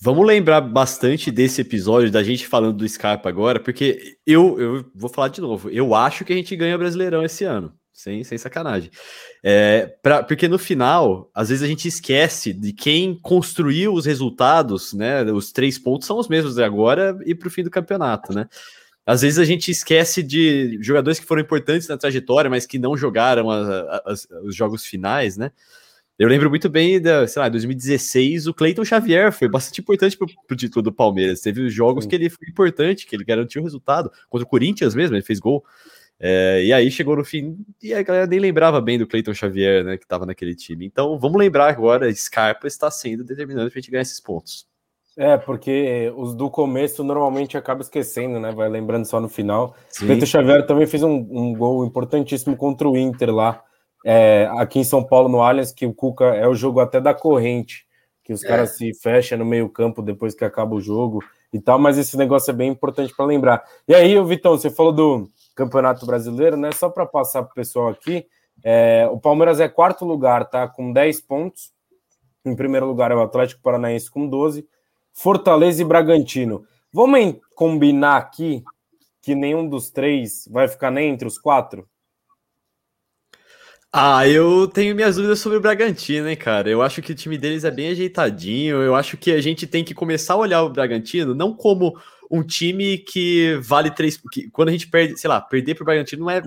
[0.00, 5.10] Vamos lembrar bastante desse episódio da gente falando do Scarpa agora, porque eu, eu vou
[5.10, 5.68] falar de novo.
[5.70, 8.90] Eu acho que a gente ganha Brasileirão esse ano, sem, sem sacanagem.
[9.44, 14.92] É, pra, porque no final, às vezes a gente esquece de quem construiu os resultados,
[14.94, 15.22] né?
[15.24, 18.48] Os três pontos são os mesmos agora e para o fim do campeonato, né?
[19.06, 22.96] Às vezes a gente esquece de jogadores que foram importantes na trajetória, mas que não
[22.96, 25.52] jogaram a, a, os jogos finais, né?
[26.20, 30.26] Eu lembro muito bem, da, sei lá, 2016, o Cleiton Xavier foi bastante importante pro,
[30.46, 31.40] pro título do Palmeiras.
[31.40, 32.10] Teve jogos Sim.
[32.10, 34.12] que ele foi importante, que ele garantiu o resultado.
[34.28, 35.64] Contra o Corinthians mesmo, ele fez gol.
[36.20, 39.82] É, e aí chegou no fim, e a galera nem lembrava bem do Cleiton Xavier,
[39.82, 40.84] né, que estava naquele time.
[40.84, 44.66] Então vamos lembrar agora, Scarpa está sendo determinante para a gente ganhar esses pontos.
[45.16, 48.52] É, porque os do começo normalmente acaba esquecendo, né?
[48.52, 49.74] Vai lembrando só no final.
[49.88, 50.04] Sim.
[50.04, 53.64] Cleiton Xavier também fez um, um gol importantíssimo contra o Inter lá
[54.04, 57.14] é, aqui em São Paulo, no Allianz, que o Cuca é o jogo até da
[57.14, 57.86] corrente,
[58.24, 58.48] que os é.
[58.48, 62.50] caras se fecham no meio-campo depois que acaba o jogo e tal, mas esse negócio
[62.50, 63.64] é bem importante para lembrar.
[63.86, 66.70] E aí, Vitão, você falou do Campeonato Brasileiro, né?
[66.72, 68.26] Só para passar para o pessoal aqui,
[68.62, 70.68] é, o Palmeiras é quarto lugar, tá?
[70.68, 71.72] Com 10 pontos.
[72.44, 74.66] Em primeiro lugar é o Atlético Paranaense com 12,
[75.12, 76.64] Fortaleza e Bragantino.
[76.92, 78.64] Vamos combinar aqui
[79.20, 81.86] que nenhum dos três vai ficar nem entre os quatro?
[83.92, 86.70] Ah, eu tenho minhas dúvidas sobre o Bragantino, hein, cara.
[86.70, 88.80] Eu acho que o time deles é bem ajeitadinho.
[88.80, 91.98] Eu acho que a gente tem que começar a olhar o Bragantino não como
[92.30, 94.16] um time que vale três.
[94.32, 96.40] Que, quando a gente perde, sei lá, perder para o Bragantino não é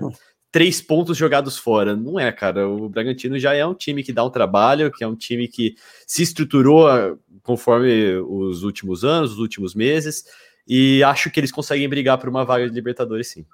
[0.50, 1.94] três pontos jogados fora.
[1.94, 2.66] Não é, cara.
[2.66, 5.74] O Bragantino já é um time que dá um trabalho, que é um time que
[6.06, 10.24] se estruturou ah, conforme os últimos anos, os últimos meses,
[10.66, 13.44] e acho que eles conseguem brigar por uma vaga de Libertadores, sim.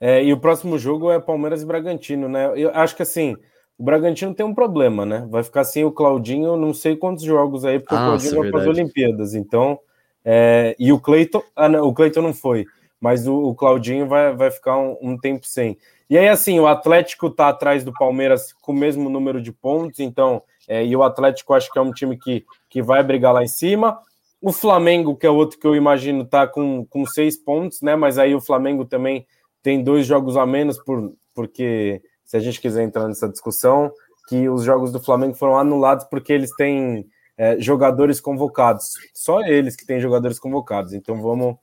[0.00, 2.50] É, e o próximo jogo é Palmeiras e Bragantino, né?
[2.56, 3.36] Eu acho que assim,
[3.78, 5.26] o Bragantino tem um problema, né?
[5.30, 8.50] Vai ficar sem o Claudinho, não sei quantos jogos aí, porque Nossa, o Claudinho vai
[8.50, 9.34] para as Olimpíadas.
[9.34, 9.78] Então,
[10.24, 12.66] é, e o Cleiton, ah, não, o Cleiton não foi,
[13.00, 15.76] mas o, o Claudinho vai, vai ficar um, um, tempo sem.
[16.08, 20.00] E aí, assim, o Atlético tá atrás do Palmeiras com o mesmo número de pontos,
[20.00, 23.42] então, é, e o Atlético acho que é um time que, que vai brigar lá
[23.42, 23.98] em cima.
[24.42, 27.96] O Flamengo, que é outro que eu imagino, tá com, com seis pontos, né?
[27.96, 29.26] Mas aí o Flamengo também
[29.62, 33.92] tem dois jogos a menos, por, porque se a gente quiser entrar nessa discussão,
[34.28, 38.92] que os jogos do Flamengo foram anulados porque eles têm é, jogadores convocados.
[39.12, 40.92] Só eles que têm jogadores convocados.
[40.92, 41.56] Então vamos,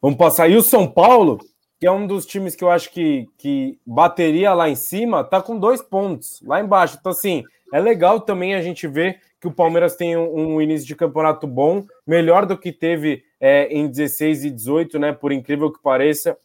[0.00, 0.48] vamos passar.
[0.48, 1.38] E o São Paulo,
[1.80, 5.42] que é um dos times que eu acho que, que bateria lá em cima, tá
[5.42, 6.96] com dois pontos lá embaixo.
[7.00, 10.86] Então, assim, é legal também a gente ver que o Palmeiras tem um, um início
[10.86, 15.12] de campeonato bom, melhor do que teve é, em 16 e 18, né?
[15.12, 16.38] Por incrível que pareça.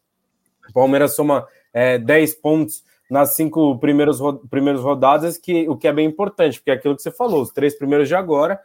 [0.70, 5.92] O Palmeiras soma é, 10 pontos nas cinco primeiros, primeiras rodadas, que, o que é
[5.92, 8.60] bem importante, porque é aquilo que você falou, os três primeiros de agora,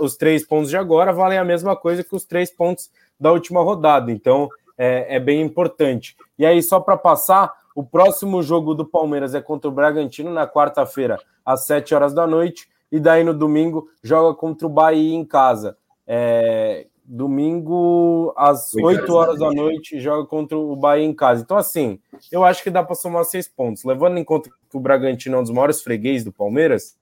[0.00, 3.62] os três pontos de agora valem a mesma coisa que os três pontos da última
[3.62, 4.10] rodada.
[4.10, 6.16] Então é, é bem importante.
[6.38, 10.46] E aí, só para passar, o próximo jogo do Palmeiras é contra o Bragantino na
[10.46, 15.24] quarta-feira, às sete horas da noite, e daí no domingo joga contra o Bahia em
[15.24, 15.76] casa.
[16.06, 21.42] É, Domingo, às 8 horas da noite, joga contra o Bahia em casa.
[21.42, 21.98] Então, assim,
[22.32, 23.84] eu acho que dá para somar seis pontos.
[23.84, 26.96] Levando em conta que o Bragantino é um dos maiores freguês do Palmeiras,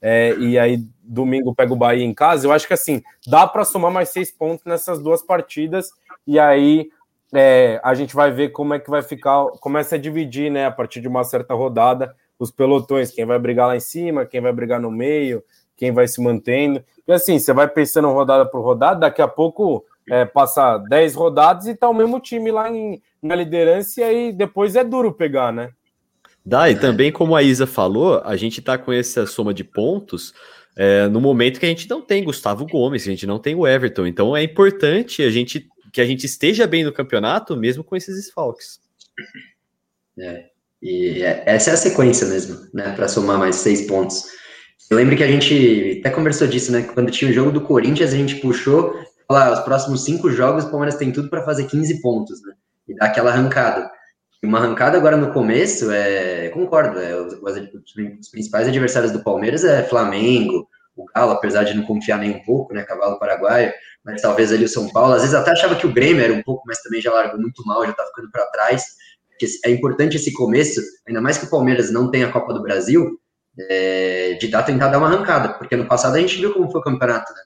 [0.00, 3.64] é, e aí domingo pega o Bahia em casa, eu acho que assim, dá para
[3.64, 5.90] somar mais seis pontos nessas duas partidas,
[6.24, 6.88] e aí
[7.34, 10.70] é, a gente vai ver como é que vai ficar, começa a dividir, né, a
[10.70, 14.52] partir de uma certa rodada, os pelotões, quem vai brigar lá em cima, quem vai
[14.52, 15.42] brigar no meio,
[15.78, 16.84] quem vai se mantendo.
[17.06, 21.66] E assim, você vai pensando rodada por rodada, daqui a pouco é, passa 10 rodadas
[21.66, 25.52] e tá o mesmo time lá em, na liderança e aí depois é duro pegar,
[25.52, 25.70] né?
[26.44, 30.34] Dá, e também, como a Isa falou, a gente tá com essa soma de pontos
[30.76, 33.66] é, no momento que a gente não tem Gustavo Gomes, a gente não tem o
[33.66, 34.06] Everton.
[34.06, 38.14] Então é importante a gente que a gente esteja bem no campeonato, mesmo com esses
[38.14, 38.78] desfalques.
[40.18, 40.44] É,
[40.80, 42.92] e é, essa é a sequência mesmo, né?
[42.94, 44.37] Para somar mais seis pontos.
[44.90, 46.82] Eu lembro que a gente até conversou disso, né?
[46.82, 48.94] Quando tinha o jogo do Corinthians, a gente puxou,
[49.30, 52.54] lá, os próximos cinco jogos, o Palmeiras tem tudo para fazer 15 pontos, né?
[52.88, 53.90] E dar aquela arrancada.
[54.42, 59.64] E uma arrancada agora no começo, é, concordo, é, os, os, principais adversários do Palmeiras
[59.64, 62.82] é Flamengo, o Galo, apesar de não confiar nem um pouco, né?
[62.82, 63.72] Cavalo Paraguaio,
[64.04, 65.12] mas talvez ali o São Paulo.
[65.12, 67.62] Às vezes até achava que o Grêmio era um pouco, mas também já largou muito
[67.66, 68.84] mal, já tá ficando para trás.
[69.28, 72.62] Porque é importante esse começo, ainda mais que o Palmeiras não tem a Copa do
[72.62, 73.18] Brasil,
[73.58, 76.80] é, de dar, tentar dar uma arrancada, porque no passado a gente viu como foi
[76.80, 77.42] o campeonato, né?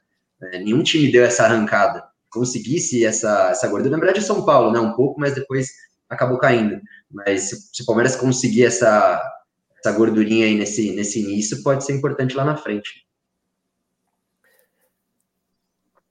[0.53, 3.92] É, nenhum time deu essa arrancada, conseguisse essa, essa gordura.
[3.92, 4.81] Na verdade, o São Paulo, né?
[4.81, 5.70] Um pouco, mas depois
[6.09, 6.81] acabou caindo.
[7.11, 9.22] Mas se, se o Palmeiras conseguir essa,
[9.79, 13.07] essa gordurinha aí nesse, nesse início, pode ser importante lá na frente.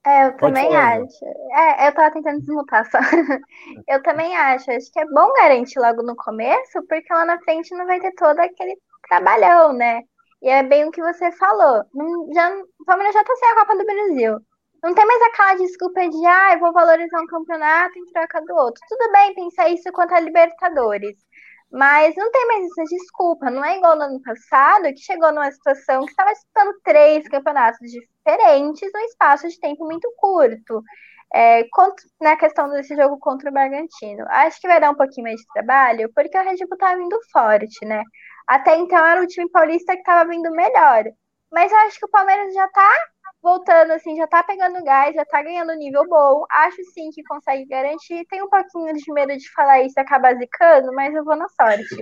[0.04, 1.24] É, eu também falar, acho.
[1.24, 2.98] É, eu tava tentando desmutar só.
[3.86, 4.70] eu também acho.
[4.72, 8.12] Acho que é bom garantir logo no começo, porque lá na frente não vai ter
[8.12, 8.76] todo aquele
[9.12, 10.02] trabalhão, né?
[10.40, 11.84] E é bem o que você falou.
[11.94, 14.38] Não, já, o Palmeiras já tá sem a Copa do Brasil.
[14.82, 18.54] Não tem mais aquela desculpa de, ah, eu vou valorizar um campeonato em troca do
[18.54, 18.82] outro.
[18.88, 21.16] Tudo bem pensar isso quanto a Libertadores.
[21.70, 23.50] Mas não tem mais essa desculpa.
[23.50, 27.78] Não é igual no ano passado, que chegou numa situação que estava disputando três campeonatos
[27.90, 30.82] diferentes num espaço de tempo muito curto.
[31.34, 31.64] É,
[32.20, 34.26] na questão desse jogo contra o Bragantino.
[34.28, 37.18] Acho que vai dar um pouquinho mais de trabalho, porque o Red Bull tá vindo
[37.32, 38.02] forte, né?
[38.46, 41.04] Até então era o time paulista que estava vindo melhor.
[41.50, 42.90] Mas eu acho que o Palmeiras já tá
[43.42, 46.44] voltando, assim, já tá pegando gás, já tá ganhando nível bom.
[46.50, 48.24] Acho sim que consegue garantir.
[48.28, 51.48] Tem um pouquinho de medo de falar isso e acabar zicando, mas eu vou na
[51.48, 51.96] sorte.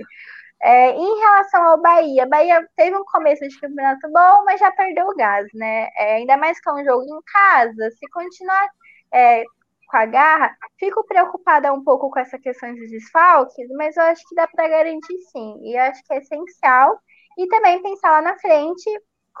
[0.63, 5.07] É, em relação ao Bahia, Bahia teve um começo de campeonato bom, mas já perdeu
[5.07, 5.89] o gás, né?
[5.97, 7.89] É, ainda mais que é um jogo em casa.
[7.91, 8.67] Se continuar
[9.13, 9.43] é,
[9.91, 14.23] com a garra, fico preocupada um pouco com essa questão dos desfalques, mas eu acho
[14.27, 15.59] que dá para garantir sim.
[15.63, 16.97] E eu acho que é essencial.
[17.37, 18.89] E também pensar lá na frente,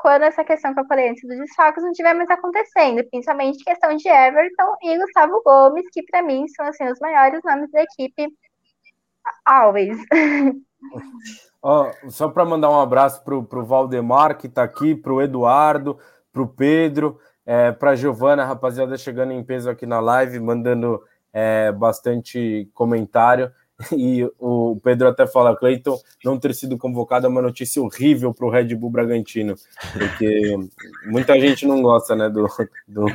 [0.01, 3.95] quando essa questão que eu falei antes dos desfalques não estiver mais acontecendo, principalmente questão
[3.95, 8.27] de Everton e Gustavo Gomes, que para mim são assim, os maiores nomes da equipe.
[9.45, 9.97] Always.
[11.63, 15.99] Oh, só para mandar um abraço para o Valdemar, que está aqui, para o Eduardo,
[16.33, 17.19] para o Pedro.
[17.45, 21.01] É, para Giovana, rapaziada, chegando em peso aqui na live, mandando
[21.33, 23.51] é, bastante comentário.
[23.91, 28.45] e o Pedro até fala, Cleiton não ter sido convocado é uma notícia horrível para
[28.45, 29.55] o Red Bull Bragantino,
[29.93, 30.55] porque
[31.05, 32.29] muita gente não gosta, né?
[32.29, 32.47] Do,
[32.87, 33.05] do...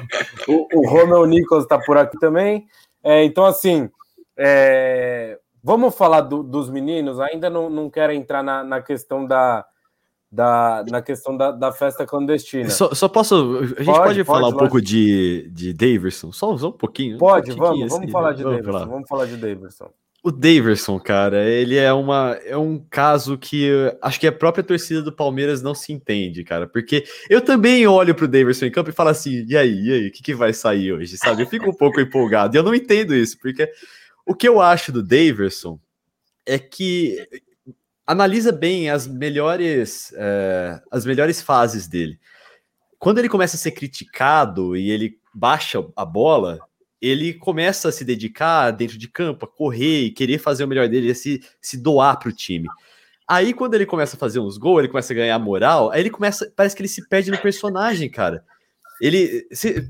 [0.48, 2.66] O, o Romeo Nichols está por aqui também.
[3.02, 3.88] É, então, assim,
[4.36, 5.38] é...
[5.62, 7.20] vamos falar do, dos meninos.
[7.20, 9.64] Ainda não, não quero entrar na, na questão da,
[10.37, 12.68] da, na questão da, da festa clandestina.
[12.68, 13.59] Só, só, posso.
[13.59, 16.31] A gente pode, pode falar pode, um pouco de, de Daverson?
[16.31, 17.16] Só, só um pouquinho.
[17.16, 18.87] Pode, um vamos, assim, vamos falar de vamos Daverson.
[18.87, 19.90] Vamos falar de Daverson.
[20.22, 23.70] O Daverson, cara, ele é, uma, é um caso que
[24.03, 28.12] acho que a própria torcida do Palmeiras não se entende, cara, porque eu também olho
[28.12, 30.53] pro Daverson em campo e falo assim, e aí, e aí, o que, que vai
[30.53, 31.42] sair hoje, sabe?
[31.42, 33.70] Eu fico um pouco empolgado e eu não entendo isso, porque
[34.27, 35.79] o que eu acho do Daverson
[36.44, 37.25] é que
[38.06, 42.18] analisa bem as melhores, é, as melhores fases dele.
[42.98, 46.58] Quando ele começa a ser criticado e ele baixa a bola,
[47.00, 50.88] ele começa a se dedicar dentro de campo, a correr e querer fazer o melhor
[50.88, 52.68] dele, a se, se doar para o time.
[53.28, 56.10] Aí, quando ele começa a fazer uns gols, ele começa a ganhar moral, aí ele
[56.10, 56.50] começa.
[56.54, 58.44] Parece que ele se perde no personagem, cara.
[59.00, 59.46] Ele.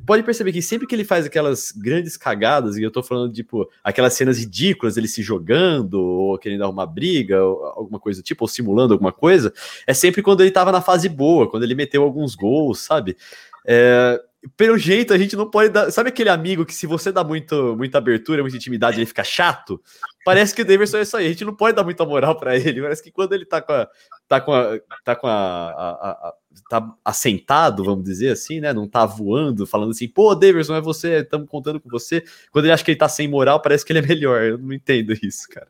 [0.06, 3.68] Pode perceber que sempre que ele faz aquelas grandes cagadas, e eu tô falando, tipo,
[3.82, 8.44] aquelas cenas ridículas, ele se jogando, ou querendo arrumar briga, ou alguma coisa do tipo,
[8.44, 9.52] ou simulando alguma coisa,
[9.86, 13.16] é sempre quando ele tava na fase boa, quando ele meteu alguns gols, sabe?
[13.66, 14.20] É,
[14.56, 15.90] pelo jeito, a gente não pode dar.
[15.90, 19.80] Sabe aquele amigo que, se você dá muito, muita abertura, muita intimidade, ele fica chato?
[20.24, 21.26] Parece que o Davidson é isso aí.
[21.26, 22.80] A gente não pode dar muita moral para ele.
[22.80, 23.88] Parece que quando ele tá com a.
[24.28, 24.78] tá com a.
[25.04, 26.34] tá com a, a, a,
[26.68, 28.72] tá assentado, vamos dizer assim, né?
[28.72, 32.24] Não tá voando, falando assim, pô, Davidson, é você, estamos contando com você.
[32.50, 34.42] Quando ele acha que ele tá sem moral, parece que ele é melhor.
[34.42, 35.68] Eu não entendo isso, cara.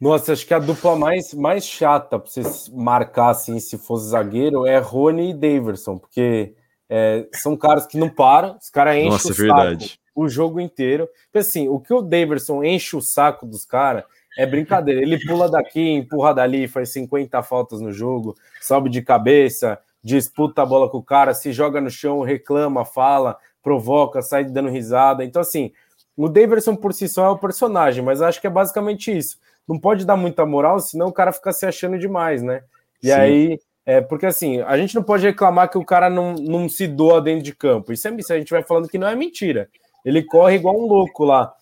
[0.00, 2.42] Nossa, acho que a dupla mais, mais chata para você
[2.72, 6.54] marcar assim, se fosse zagueiro, é Rony e Davidson, porque
[6.90, 9.88] é, são caras que não param, os caras enchem Nossa, o verdade.
[9.88, 11.08] saco o jogo inteiro.
[11.24, 14.04] Porque, assim, o que o Daverson enche o saco dos caras
[14.36, 15.02] é brincadeira.
[15.02, 20.66] Ele pula daqui, empurra dali, faz 50 faltas no jogo, sobe de cabeça, disputa a
[20.66, 25.24] bola com o cara, se joga no chão, reclama, fala, provoca, sai dando risada.
[25.24, 25.72] Então, assim,
[26.16, 29.38] o Daverson por si só é o personagem, mas acho que é basicamente isso.
[29.68, 32.62] Não pode dar muita moral, senão o cara fica se achando demais, né?
[33.02, 33.12] E Sim.
[33.12, 36.86] aí é, porque assim, a gente não pode reclamar que o cara não, não se
[36.86, 37.92] doa dentro de campo.
[37.92, 39.68] Isso é isso, a gente vai falando que não é mentira.
[40.04, 41.52] Ele corre igual um louco lá.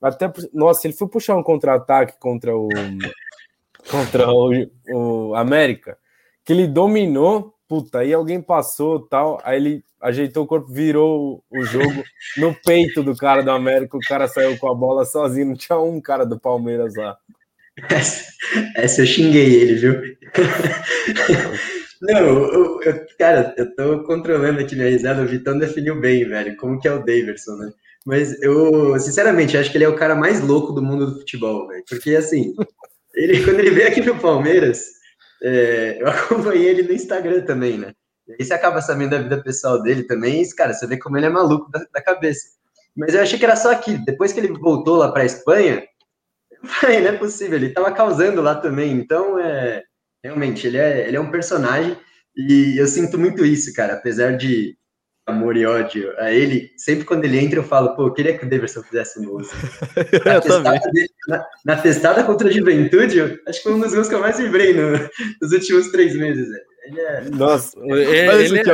[0.00, 2.68] Até, nossa, ele foi puxar um contra-ataque contra o
[3.88, 4.52] contra o,
[4.88, 5.98] o América,
[6.44, 11.62] que ele dominou, puta, aí alguém passou tal, aí ele ajeitou o corpo, virou o
[11.64, 12.02] jogo
[12.36, 15.78] no peito do cara do América, o cara saiu com a bola sozinho, não tinha
[15.78, 17.16] um cara do Palmeiras lá.
[17.88, 18.24] Essa,
[18.76, 19.94] essa eu xinguei ele, viu?
[22.02, 25.22] Não, eu, eu, cara, eu tô controlando aqui minha risada.
[25.22, 27.72] O Vitão definiu bem, velho, como que é o Davidson, né?
[28.06, 31.68] Mas eu, sinceramente, acho que ele é o cara mais louco do mundo do futebol,
[31.68, 31.84] velho.
[31.88, 32.54] Porque, assim,
[33.14, 34.84] ele, quando ele veio aqui no Palmeiras,
[35.42, 37.92] é, eu acompanhei ele no Instagram também, né?
[38.26, 40.42] E aí você acaba sabendo da vida pessoal dele também.
[40.42, 42.48] E, cara, você vê como ele é maluco da, da cabeça.
[42.96, 43.98] Mas eu achei que era só aqui.
[44.04, 45.82] Depois que ele voltou lá pra Espanha,
[46.82, 48.92] não é possível, ele estava causando lá também.
[48.92, 49.82] Então, é,
[50.22, 51.96] realmente, ele é, ele é um personagem
[52.36, 53.94] e eu sinto muito isso, cara.
[53.94, 54.76] Apesar de
[55.30, 58.44] amor e ódio a ele, sempre quando ele entra eu falo, pô, eu queria que
[58.44, 59.40] o Davidson fizesse um gol.
[60.24, 64.08] Na, testada, dele, na, na testada contra a Juventude, acho que foi um dos gols
[64.08, 64.92] que eu mais vibrei no,
[65.40, 66.48] nos últimos três meses.
[66.84, 67.30] Ele é...
[67.30, 68.64] Nossa, é, ele, é...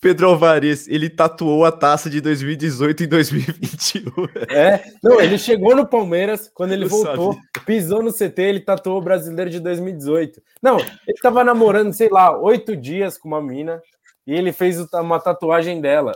[0.00, 4.02] Pedro Alvares, ele tatuou a taça de 2018 em 2021.
[4.48, 7.50] É, não, ele chegou no Palmeiras, quando ele Eu voltou, sabia.
[7.66, 10.40] pisou no CT, ele tatuou o brasileiro de 2018.
[10.62, 13.82] Não, ele tava namorando, sei lá, oito dias com uma mina,
[14.28, 16.12] e ele fez uma tatuagem dela.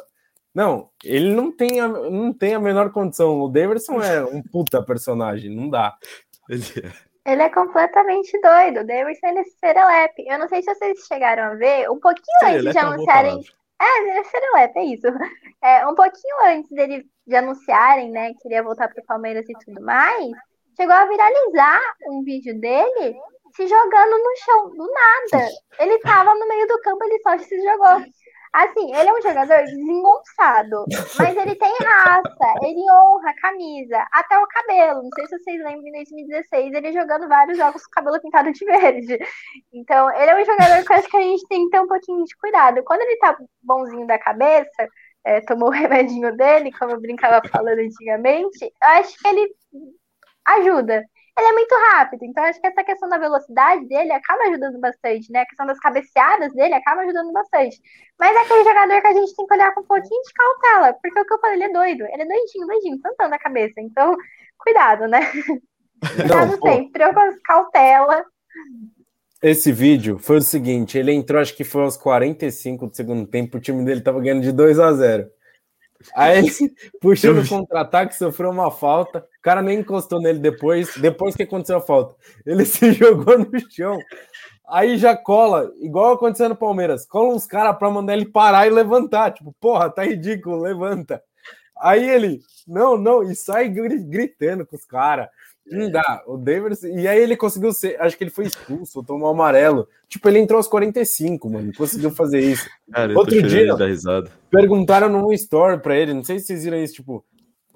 [0.55, 3.40] Não, ele não tem a, não tem a menor condição.
[3.40, 5.96] O Davidson é um puta personagem, não dá.
[6.46, 7.33] Ele é.
[7.33, 8.81] Ele é completamente doido.
[8.81, 10.27] O Davidson ele é serelepe.
[10.29, 13.40] Eu não sei se vocês chegaram a ver, um pouquinho antes de anunciarem.
[13.81, 15.07] É, é serelepe, é isso.
[15.64, 19.53] É, um pouquinho antes dele de anunciarem, né, que iria voltar para o Palmeiras e
[19.64, 20.33] tudo mais,
[20.77, 23.17] chegou a viralizar um vídeo dele
[23.55, 25.48] se jogando no chão, do nada.
[25.79, 28.05] Ele tava no meio do campo, ele só se jogou.
[28.53, 30.85] Assim, ele é um jogador desengonçado,
[31.19, 35.03] mas ele tem raça, ele honra a camisa, até o cabelo.
[35.05, 38.53] Não sei se vocês lembram, em 2016, ele jogando vários jogos com o cabelo pintado
[38.53, 39.19] de verde.
[39.73, 41.88] Então, ele é um jogador que eu acho que a gente tem que ter um
[41.88, 42.85] pouquinho de cuidado.
[42.85, 44.87] Quando ele tá bonzinho da cabeça,
[45.25, 49.50] é, tomou o remedinho dele, como eu brincava falando antigamente, eu acho que ele
[50.44, 51.03] ajuda
[51.38, 52.24] ele é muito rápido.
[52.24, 55.40] Então, acho que essa questão da velocidade dele acaba ajudando bastante, né?
[55.40, 57.80] A questão das cabeceadas dele acaba ajudando bastante.
[58.18, 60.92] Mas é aquele jogador que a gente tem que olhar com um pouquinho de cautela,
[61.02, 62.04] porque o que eu falei, ele é doido.
[62.04, 63.80] Ele é doidinho, doidinho, tantando a cabeça.
[63.80, 64.14] Então,
[64.58, 65.20] cuidado, né?
[66.28, 68.24] Não, sempre, com cautela.
[69.42, 73.56] Esse vídeo foi o seguinte: ele entrou, acho que foi aos 45 do segundo tempo,
[73.56, 75.26] o time dele tava ganhando de 2 a 0
[76.15, 76.42] Aí
[77.00, 79.21] puxou no contra-ataque, sofreu uma falta.
[79.21, 80.96] O cara nem encostou nele depois.
[80.96, 82.15] Depois que aconteceu a falta,
[82.46, 83.98] ele se jogou no chão.
[84.69, 87.05] Aí já cola, igual aconteceu no Palmeiras.
[87.05, 89.33] Cola uns caras para mandar ele parar e levantar.
[89.33, 91.23] Tipo, porra, tá ridículo, levanta.
[91.79, 95.29] Aí ele, não, não, e sai gritando com os caras.
[95.73, 96.23] Não dá.
[96.27, 96.83] O Davis.
[96.83, 98.00] E aí ele conseguiu ser.
[98.00, 99.88] Acho que ele foi expulso, tomou amarelo.
[100.08, 101.73] Tipo, ele entrou aos 45, mano.
[101.77, 102.68] Conseguiu fazer isso.
[102.92, 103.75] Cara, Outro dia,
[104.50, 106.14] perguntaram no story pra ele.
[106.14, 107.25] Não sei se vocês viram isso, tipo,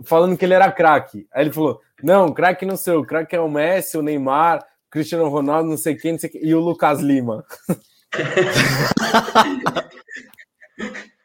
[0.05, 1.27] falando que ele era craque.
[1.33, 4.91] Aí ele falou: Não, craque não sei, o craque é o Messi, o Neymar, o
[4.91, 7.45] Cristiano Ronaldo, não sei quem, não sei quem, e o Lucas Lima.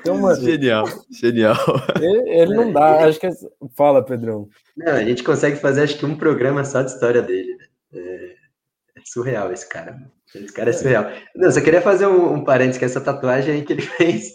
[0.00, 1.56] Então, mano, genial, genial.
[2.00, 3.26] Ele, ele, não dá, acho que.
[3.26, 3.30] É...
[3.76, 4.48] Fala, Pedrão.
[4.76, 7.56] Não, a gente consegue fazer, acho que um programa só de história dele.
[7.56, 7.66] Né?
[7.94, 8.34] É,
[8.96, 9.98] é surreal esse cara.
[10.34, 11.10] Esse cara é surreal.
[11.34, 14.34] Não, só queria fazer um, um parênteses que essa tatuagem aí que ele fez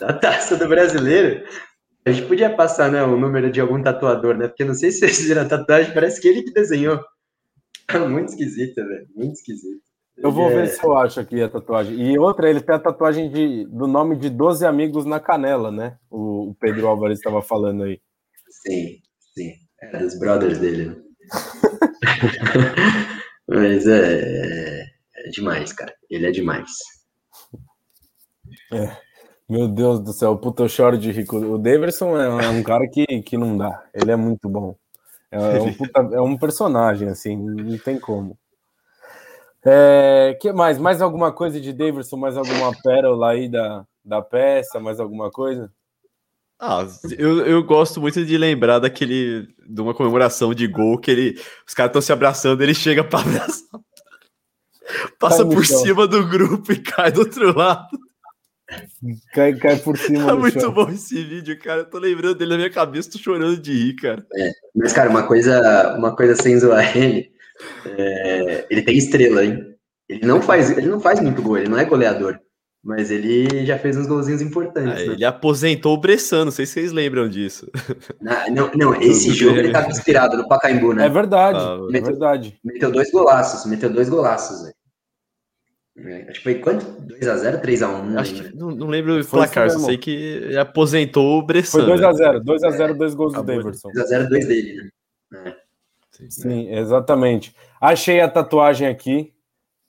[0.00, 1.44] da taça do brasileiro.
[2.04, 4.48] A gente podia passar né, o número de algum tatuador, né?
[4.48, 7.00] Porque não sei se vocês viram a tatuagem, parece que ele que desenhou.
[8.08, 9.06] Muito esquisita, velho.
[9.14, 9.87] Muito esquisito.
[10.20, 12.00] Eu vou ver se eu acho aqui a tatuagem.
[12.00, 15.96] E outra, ele tem a tatuagem de, do nome de 12 amigos na canela, né?
[16.10, 18.00] O, o Pedro Álvares estava falando aí.
[18.48, 18.98] Sim,
[19.34, 19.52] sim.
[19.80, 20.86] É dos brothers dele.
[20.86, 20.96] Né?
[23.48, 25.94] Mas é, é, demais, cara.
[26.10, 26.70] Ele é demais.
[28.72, 28.96] É.
[29.48, 31.38] Meu Deus do céu, puta, eu choro de rico.
[31.38, 33.82] O Daverson é um cara que, que não dá.
[33.94, 34.76] Ele é muito bom.
[35.30, 38.36] É um, puta, é um personagem, assim, não tem como.
[39.70, 40.78] É, que mais?
[40.78, 42.16] Mais alguma coisa de Davidson?
[42.16, 44.80] Mais alguma pérola aí da, da peça?
[44.80, 45.70] Mais alguma coisa?
[46.58, 46.86] Ah,
[47.18, 51.74] eu, eu gosto muito de lembrar daquele de uma comemoração de gol que ele, os
[51.74, 53.80] caras estão se abraçando, ele chega para abraçar,
[55.20, 55.78] passa por chão.
[55.78, 57.86] cima do grupo e cai do outro lado.
[59.32, 60.32] Cai, cai por cima.
[60.32, 60.72] É muito chão.
[60.72, 61.82] bom esse vídeo, cara.
[61.82, 64.26] Eu tô lembrando dele na minha cabeça, tô chorando de rir, cara.
[64.34, 67.37] É, mas, cara, uma coisa, uma coisa sem zoar ele
[67.86, 69.74] é, ele tem estrela, hein?
[70.08, 72.38] Ele não faz, ele não faz muito gol, ele não é goleador.
[72.82, 75.02] Mas ele já fez uns golzinhos importantes.
[75.02, 75.12] Ah, né?
[75.14, 77.70] Ele aposentou o Bressan, não sei se vocês lembram disso.
[78.20, 81.06] Não, não, não esse jogo ele tava inspirado no Pacaembu, né?
[81.06, 82.58] É verdade, ah, é meteu, verdade.
[82.64, 84.74] Meteu dois golaços, meteu dois golaços, velho.
[85.98, 86.86] É, acho que foi quanto?
[86.86, 88.18] 2x0, 3x1?
[88.18, 91.84] Acho que não, não lembro o placar, só sei que ele aposentou o Bressan.
[91.84, 93.90] Foi 2x0, 2x0, dois gols do Davidson.
[93.90, 94.90] 2x0, dois dele, né?
[95.44, 95.67] É.
[96.28, 97.54] Sim, exatamente.
[97.80, 99.32] Achei a tatuagem aqui.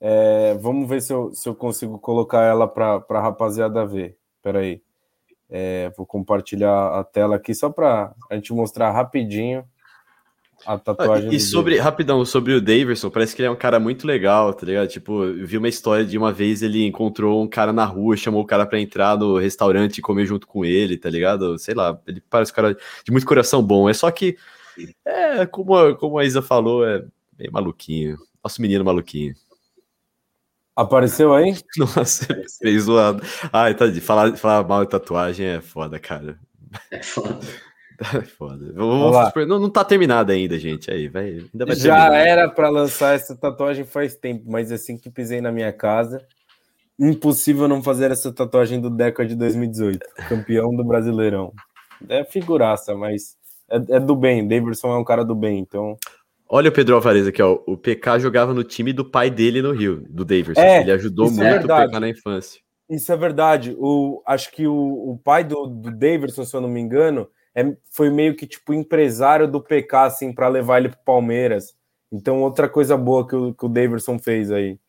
[0.02, 4.18] É, vamos ver se eu, se eu consigo colocar ela para a rapaziada ver.
[4.38, 4.82] Espera aí.
[5.50, 9.66] É, vou compartilhar a tela aqui só para a gente mostrar rapidinho
[10.66, 11.30] a tatuagem.
[11.30, 11.84] Ah, e sobre, Davidson.
[11.84, 14.88] rapidão, sobre o Davidson, parece que ele é um cara muito legal, tá ligado?
[14.88, 18.42] Tipo, eu vi uma história de uma vez ele encontrou um cara na rua, chamou
[18.42, 21.58] o cara para entrar no restaurante e comer junto com ele, tá ligado?
[21.58, 23.90] Sei lá, ele parece um cara de muito coração bom.
[23.90, 24.38] É só que
[25.06, 27.04] é, como, a, como a Isa falou, é
[27.38, 28.18] meio maluquinho.
[28.44, 29.34] Nosso menino maluquinho.
[30.76, 31.58] Apareceu aí?
[31.78, 32.26] Nossa,
[32.62, 33.22] fez zoado.
[33.52, 36.40] Ai, tá de falar, falar mal de tatuagem é foda, cara.
[36.90, 37.40] É foda.
[38.00, 38.72] É foda.
[38.74, 40.90] Vamos, não, não tá terminado ainda, gente.
[40.90, 42.28] Aí, vai, ainda vai Já terminar.
[42.28, 46.26] era para lançar essa tatuagem faz tempo, mas assim que pisei na minha casa,
[46.98, 50.00] impossível não fazer essa tatuagem do Deca de 2018,
[50.30, 51.52] campeão do Brasileirão.
[52.08, 53.36] É figuraça, mas
[53.72, 54.48] é, é do bem.
[54.48, 55.98] Davidson é um cara do bem, então.
[56.48, 57.60] Olha o Pedro Alvarez aqui, ó.
[57.68, 60.62] O PK jogava no time do pai dele no Rio, do Davidson.
[60.62, 62.62] É, Ele ajudou é muito é o PK na infância.
[62.90, 63.76] Isso é verdade.
[63.78, 67.64] O, acho que o, o pai do, do Davidson, se eu não me engano, é,
[67.92, 71.76] foi meio que tipo empresário do PK, assim, para levar ele pro Palmeiras.
[72.12, 74.80] Então, outra coisa boa que o, que o Davidson fez aí.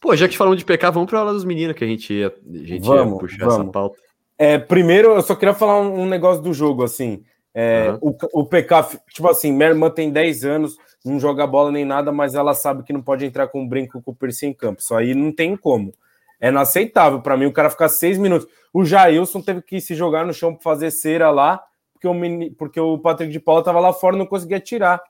[0.00, 2.28] Pô, já que falamos de PK, vamos para aula dos meninos que a gente ia,
[2.28, 3.54] a gente vamos, ia puxar vamos.
[3.60, 3.98] essa pauta.
[4.38, 7.22] É, primeiro, eu só queria falar um, um negócio do jogo, assim.
[7.54, 8.14] É, uhum.
[8.32, 12.12] o, o PK, tipo assim, minha irmã tem 10 anos, não joga bola nem nada,
[12.12, 14.80] mas ela sabe que não pode entrar com um brinco com o piercing em campo.
[14.80, 15.92] Isso aí não tem como.
[16.40, 18.48] É inaceitável para mim o cara ficar seis minutos.
[18.72, 22.50] O Jailson teve que se jogar no chão para fazer cera lá, porque o, mini,
[22.50, 25.02] porque o Patrick de Paula tava lá fora e não conseguia tirar.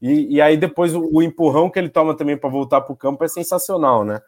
[0.00, 2.96] E, e aí depois o, o, empurrão que ele toma também para voltar para o
[2.96, 4.20] campo é sensacional, né?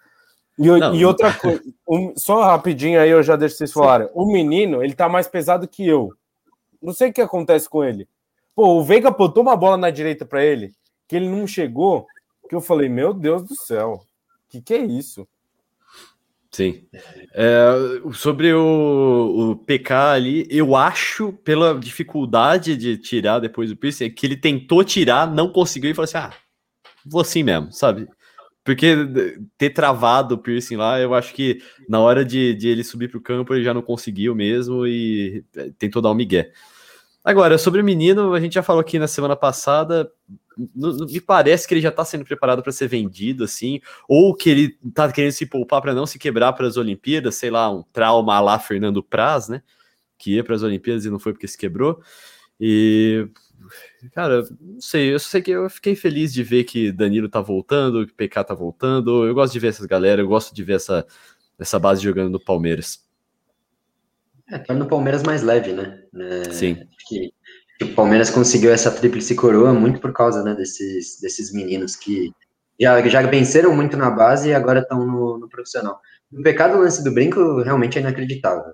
[0.58, 4.08] E, não, e outra coisa, um, só rapidinho aí eu já deixo vocês falarem.
[4.12, 6.12] O menino, ele tá mais pesado que eu.
[6.82, 8.08] Não sei o que acontece com ele.
[8.54, 10.72] Pô, o Veiga botou uma bola na direita para ele,
[11.06, 12.06] que ele não chegou,
[12.48, 14.00] que eu falei, meu Deus do céu,
[14.48, 15.26] que que é isso?
[16.50, 16.84] Sim.
[17.32, 17.70] É,
[18.12, 24.26] sobre o, o PK ali, eu acho, pela dificuldade de tirar depois do piercing, que
[24.26, 26.32] ele tentou tirar, não conseguiu e falou assim: ah,
[27.06, 28.08] vou assim mesmo, sabe?
[28.62, 28.94] Porque
[29.56, 33.18] ter travado o piercing lá, eu acho que na hora de, de ele subir para
[33.18, 36.52] o campo ele já não conseguiu mesmo e é, tentou dar um migué.
[37.24, 40.10] Agora, sobre o menino, a gente já falou aqui na semana passada,
[40.56, 44.78] me parece que ele já está sendo preparado para ser vendido, assim, ou que ele
[44.86, 48.40] está querendo se poupar para não se quebrar para as Olimpíadas, sei lá, um trauma
[48.40, 49.62] lá Fernando Praz, né?
[50.18, 52.00] Que ia para as Olimpíadas e não foi porque se quebrou.
[52.58, 53.28] E,
[54.08, 58.06] cara, não sei, eu sei que eu fiquei feliz de ver que Danilo tá voltando,
[58.06, 59.26] que PK tá voltando.
[59.26, 61.06] Eu gosto de ver essas galera, eu gosto de ver essa,
[61.58, 63.04] essa base jogando no Palmeiras.
[64.50, 66.02] É, torna o Palmeiras mais leve, né?
[66.14, 66.76] É, Sim.
[67.06, 67.32] Que,
[67.78, 72.32] que, o Palmeiras conseguiu essa tríplice coroa muito por causa né, desses, desses meninos que
[72.80, 76.00] já, já venceram muito na base e agora estão no, no, profissional.
[76.32, 78.72] O pecado lance do brinco realmente é inacreditável.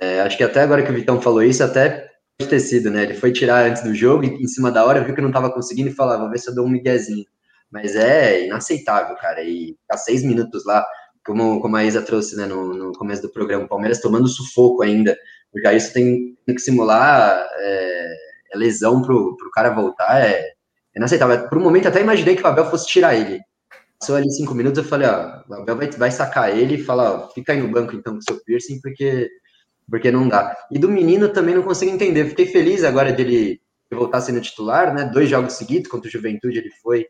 [0.00, 3.04] É, acho que até agora que o Vitão falou isso, até pode ter sido, né?
[3.04, 5.50] Ele foi tirar antes do jogo e em cima da hora viu que não estava
[5.50, 7.24] conseguindo e falou, ah, vou ver se eu dou um miguezinho.
[7.70, 9.42] Mas é inaceitável, cara.
[9.42, 10.84] E ficar seis minutos lá,
[11.24, 14.82] como, como a Isa trouxe né, no, no começo do programa, o Palmeiras tomando sufoco
[14.82, 15.16] ainda.
[15.52, 18.14] O Jair tem, tem que simular é,
[18.52, 20.52] é lesão pro, pro cara voltar, é, é
[20.96, 21.48] inaceitável.
[21.48, 23.40] Por um momento até imaginei que o Abel fosse tirar ele.
[23.98, 27.12] Passou ali cinco minutos, eu falei, ó, o Abel vai, vai sacar ele e falar,
[27.12, 29.28] ó, fica aí no banco então com seu piercing, porque
[29.90, 30.56] porque não dá.
[30.70, 32.28] E do menino também não consigo entender.
[32.28, 33.60] Fiquei feliz agora de ele
[33.90, 35.04] voltar sendo titular, né?
[35.04, 37.06] Dois jogos seguidos, contra o Juventude ele foi,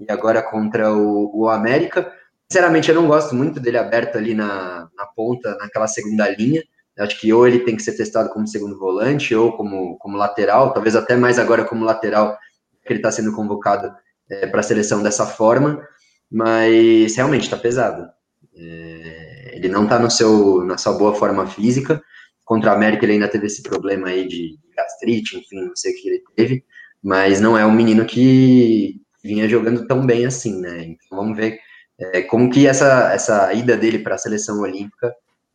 [0.00, 2.10] e agora contra o, o América.
[2.50, 6.62] Sinceramente, eu não gosto muito dele aberto ali na, na ponta, naquela segunda linha.
[6.96, 10.16] Eu acho que ou ele tem que ser testado como segundo volante, ou como, como
[10.16, 12.38] lateral, talvez até mais agora como lateral,
[12.84, 13.92] que ele está sendo convocado
[14.30, 15.82] é, para a seleção dessa forma,
[16.30, 18.08] mas realmente está pesado.
[18.56, 22.00] É, ele não está no seu, na sua boa forma física,
[22.44, 25.96] Contra a América ele ainda teve esse problema aí de gastrite, enfim, não sei o
[25.96, 26.64] que ele teve,
[27.02, 30.82] mas não é um menino que vinha jogando tão bem assim, né?
[30.84, 31.58] Então vamos ver
[31.98, 35.14] é, como que essa, essa ida dele para a seleção olímpica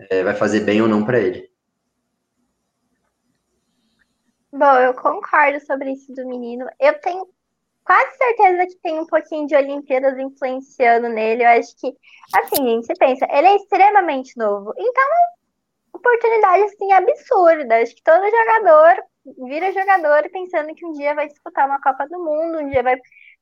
[0.10, 1.50] é, vai fazer bem ou não para ele.
[4.52, 6.66] Bom, eu concordo sobre isso do menino.
[6.80, 7.28] Eu tenho
[7.84, 11.44] quase certeza que tem um pouquinho de Olimpíadas influenciando nele.
[11.44, 11.96] Eu acho que,
[12.36, 14.74] assim, gente, você pensa, ele é extremamente novo.
[14.78, 15.04] Então,
[16.00, 17.82] oportunidade assim absurda.
[17.82, 19.04] Acho que todo jogador
[19.48, 22.98] vira jogador pensando que um dia vai disputar uma Copa do Mundo, um dia vai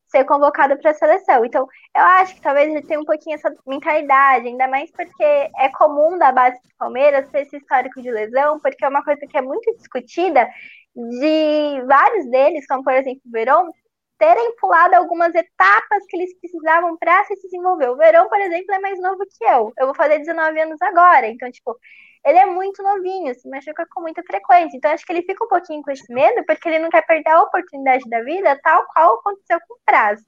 [0.07, 1.45] ser convocado para a seleção.
[1.45, 5.69] Então, eu acho que talvez ele tenha um pouquinho essa mentalidade, ainda mais porque é
[5.77, 9.37] comum da base do Palmeiras ter esse histórico de lesão, porque é uma coisa que
[9.37, 10.49] é muito discutida
[10.95, 13.69] de vários deles, como por exemplo o Verón,
[14.17, 17.89] terem pulado algumas etapas que eles precisavam para se desenvolver.
[17.89, 19.71] O Verão, por exemplo, é mais novo que eu.
[19.77, 21.27] Eu vou fazer 19 anos agora.
[21.27, 21.77] Então, tipo,
[22.25, 24.77] ele é muito novinho, se machuca com muita frequência.
[24.77, 27.29] Então, acho que ele fica um pouquinho com esse medo, porque ele não quer perder
[27.29, 30.23] a oportunidade da vida, tal qual aconteceu com o Prazo.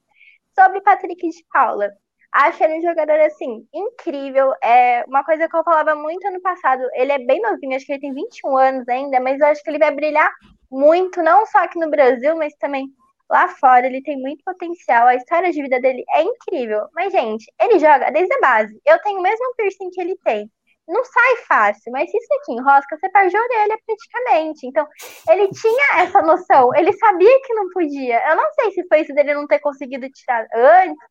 [0.58, 1.90] Sobre Patrick de Paula,
[2.32, 4.52] acho ele um jogador, assim, incrível.
[4.62, 7.92] É uma coisa que eu falava muito ano passado, ele é bem novinho, acho que
[7.92, 10.30] ele tem 21 anos ainda, mas eu acho que ele vai brilhar
[10.70, 12.86] muito, não só aqui no Brasil, mas também
[13.30, 13.86] lá fora.
[13.86, 16.86] Ele tem muito potencial, a história de vida dele é incrível.
[16.94, 18.80] Mas, gente, ele joga desde a base.
[18.84, 20.50] Eu tenho o mesmo piercing que ele tem
[20.90, 24.66] não sai fácil, mas se isso aqui enrosca, você perde a orelha praticamente.
[24.66, 24.86] Então,
[25.28, 28.22] ele tinha essa noção, ele sabia que não podia.
[28.28, 31.10] Eu não sei se foi isso dele não ter conseguido tirar antes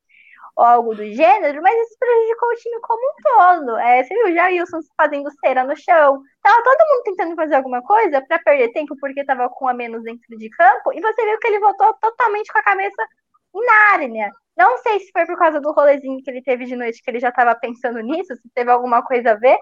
[0.55, 3.77] ou algo do gênero, mas isso prejudicou o time como um todo.
[3.77, 6.21] É, você viu o Jailson fazendo cera no chão.
[6.43, 10.03] Tava todo mundo tentando fazer alguma coisa para perder tempo porque tava com a menos
[10.03, 13.07] dentro de campo, e você viu que ele voltou totalmente com a cabeça
[13.55, 14.31] em Nárnia.
[14.59, 17.19] Não sei se foi por causa do rolezinho que ele teve de noite que ele
[17.19, 19.57] já estava pensando nisso, se teve alguma coisa a ver,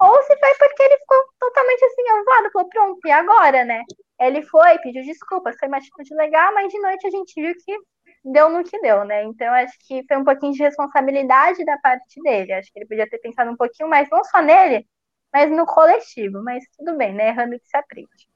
[0.00, 3.82] ou se foi porque ele ficou totalmente assim, avulado, falou, pronto, e agora, né?
[4.18, 7.76] Ele foi, pediu desculpas, foi uma atitude legal, mas de noite a gente viu que
[8.24, 9.24] deu no que deu, né?
[9.24, 12.52] Então acho que foi um pouquinho de responsabilidade da parte dele.
[12.54, 14.86] Acho que ele podia ter pensado um pouquinho mais, não só nele,
[15.32, 16.42] mas no coletivo.
[16.42, 17.28] Mas tudo bem, né?
[17.28, 18.27] Errando que se aprende.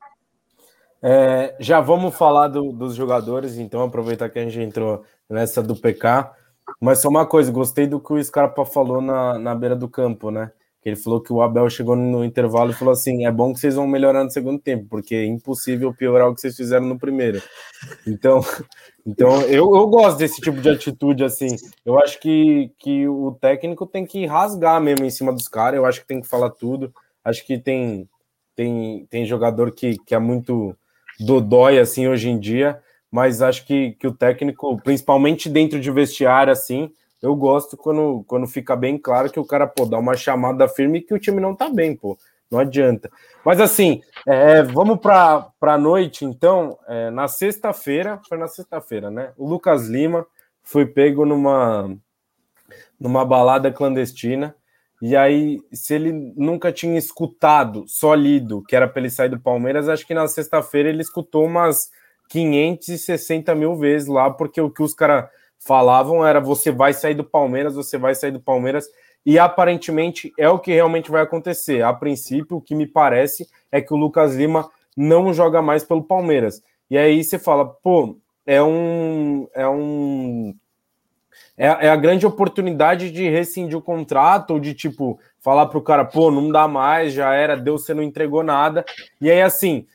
[1.03, 5.75] É, já vamos falar do, dos jogadores, então aproveitar que a gente entrou nessa do
[5.75, 6.33] PK.
[6.81, 10.31] Mas só uma coisa, gostei do que o Scarpa falou na, na beira do campo,
[10.31, 10.53] né?
[10.81, 13.61] Que ele falou que o Abel chegou no intervalo e falou assim: é bom que
[13.61, 16.99] vocês vão melhorar no segundo tempo, porque é impossível piorar o que vocês fizeram no
[16.99, 17.43] primeiro.
[18.07, 18.41] Então,
[19.07, 21.57] então eu, eu gosto desse tipo de atitude assim.
[21.85, 25.87] Eu acho que, que o técnico tem que rasgar mesmo em cima dos caras, eu
[25.87, 26.93] acho que tem que falar tudo.
[27.25, 28.09] Acho que tem,
[28.57, 30.77] tem, tem jogador que, que é muito
[31.19, 36.53] dodói assim hoje em dia, mas acho que, que o técnico, principalmente dentro de vestiário,
[36.53, 36.91] assim,
[37.23, 41.01] eu gosto quando, quando fica bem claro que o cara, pô, dá uma chamada firme
[41.01, 42.19] que o time não tá bem, pô.
[42.51, 43.11] Não adianta.
[43.45, 46.79] Mas assim, é, vamos para a noite, então.
[46.87, 49.33] É, na sexta-feira, foi na sexta-feira, né?
[49.39, 50.27] O Lucas Lima
[50.63, 51.97] foi pego numa,
[53.01, 54.55] numa balada clandestina.
[55.03, 59.41] E aí, se ele nunca tinha escutado, só lido, que era para ele sair do
[59.41, 61.91] Palmeiras, acho que na sexta-feira ele escutou umas
[62.29, 65.29] 560 mil vezes lá, porque o que os caras
[65.59, 68.87] falavam era você vai sair do Palmeiras, você vai sair do Palmeiras,
[69.27, 71.83] e aparentemente é o que realmente vai acontecer.
[71.83, 76.05] A princípio, o que me parece é que o Lucas Lima não joga mais pelo
[76.05, 76.63] Palmeiras.
[76.89, 79.49] E aí você fala, pô, é um.
[79.53, 80.55] É um.
[81.57, 86.05] É, é a grande oportunidade de rescindir o contrato, ou de tipo, falar pro cara,
[86.05, 88.85] pô, não dá mais, já era, Deus, você não entregou nada.
[89.21, 89.87] E aí, assim,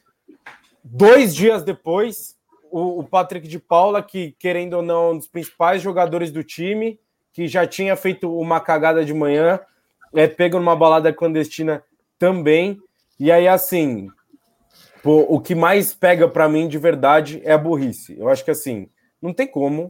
[0.84, 2.36] dois dias depois,
[2.72, 7.00] o, o Patrick de Paula, que querendo ou não, um dos principais jogadores do time,
[7.34, 9.60] que já tinha feito uma cagada de manhã,
[10.14, 11.84] é pego numa balada clandestina
[12.18, 12.80] também.
[13.20, 14.10] E aí, assim,
[15.04, 18.18] pô, o que mais pega para mim de verdade é a burrice.
[18.18, 18.90] Eu acho que assim,
[19.22, 19.90] não tem como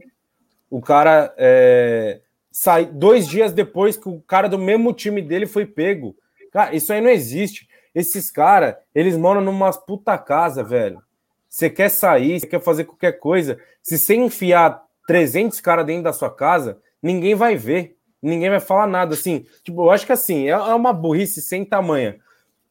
[0.70, 5.64] o cara é, sai dois dias depois que o cara do mesmo time dele foi
[5.64, 6.16] pego.
[6.52, 7.68] Cara, isso aí não existe.
[7.94, 11.00] Esses caras, eles moram numa puta casa, velho.
[11.48, 13.58] Você quer sair, você quer fazer qualquer coisa.
[13.82, 17.96] Se você enfiar 300 caras dentro da sua casa, ninguém vai ver.
[18.22, 19.14] Ninguém vai falar nada.
[19.14, 22.18] Assim, tipo, eu acho que assim, é, é uma burrice sem tamanha.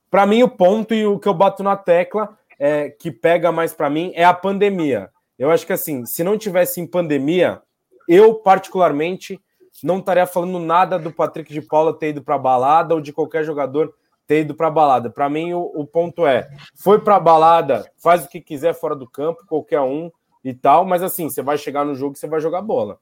[0.10, 3.74] Para mim, o ponto e o que eu bato na tecla é, que pega mais
[3.74, 5.10] para mim é a pandemia.
[5.38, 7.62] Eu acho que assim, se não tivesse em pandemia,
[8.08, 9.42] eu particularmente
[9.84, 13.44] não estaria falando nada do Patrick de Paula ter ido para balada ou de qualquer
[13.44, 13.94] jogador
[14.26, 15.10] ter ido para balada.
[15.10, 19.10] Para mim, o, o, ponto é: foi para balada, faz o que quiser fora do
[19.10, 20.12] campo, qualquer um
[20.44, 23.00] e tal, mas assim, você vai chegar no jogo e você vai jogar bola.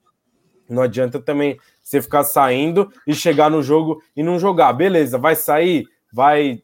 [0.69, 4.73] Não adianta também você ficar saindo e chegar no jogo e não jogar.
[4.73, 6.63] Beleza, vai sair, vai.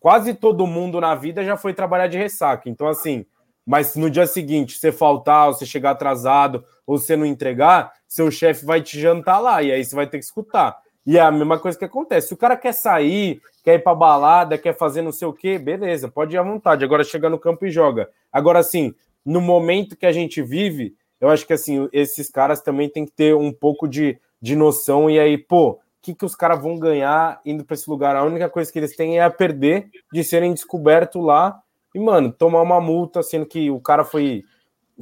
[0.00, 2.68] Quase todo mundo na vida já foi trabalhar de ressaca.
[2.70, 3.26] Então, assim,
[3.66, 8.30] mas no dia seguinte, você faltar, ou você chegar atrasado, ou você não entregar, seu
[8.30, 10.78] chefe vai te jantar lá, e aí você vai ter que escutar.
[11.04, 12.28] E é a mesma coisa que acontece.
[12.28, 15.58] Se o cara quer sair, quer ir pra balada, quer fazer não sei o quê,
[15.58, 16.84] beleza, pode ir à vontade.
[16.84, 18.08] Agora chega no campo e joga.
[18.32, 18.94] Agora, assim,
[19.24, 23.12] no momento que a gente vive, eu acho que assim, esses caras também tem que
[23.12, 25.08] ter um pouco de, de noção.
[25.08, 28.16] E aí, pô, o que, que os caras vão ganhar indo para esse lugar?
[28.16, 31.60] A única coisa que eles têm é a perder de serem descobertos lá
[31.96, 34.44] e, mano, tomar uma multa, sendo que o cara foi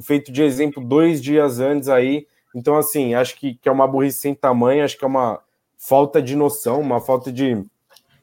[0.01, 2.25] feito de exemplo dois dias antes aí.
[2.55, 5.41] Então, assim, acho que, que é uma burrice sem tamanho, acho que é uma
[5.77, 7.61] falta de noção, uma falta de,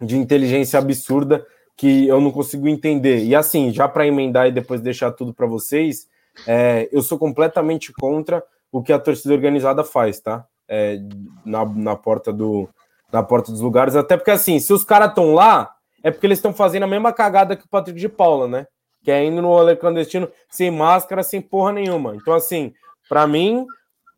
[0.01, 1.47] de inteligência absurda
[1.77, 3.23] que eu não consigo entender.
[3.27, 6.09] E assim, já para emendar e depois deixar tudo para vocês,
[6.47, 8.43] é, eu sou completamente contra
[8.73, 10.47] o que a torcida organizada faz, tá?
[10.67, 10.99] É,
[11.45, 12.71] na, na, porta do,
[13.13, 16.39] na porta dos lugares, até porque assim, se os caras estão lá, é porque eles
[16.39, 18.67] estão fazendo a mesma cagada que o Patrick de Paula, né?
[19.03, 22.15] Que é indo no rolê clandestino sem máscara, sem porra nenhuma.
[22.17, 22.73] Então, assim,
[23.09, 23.67] para mim,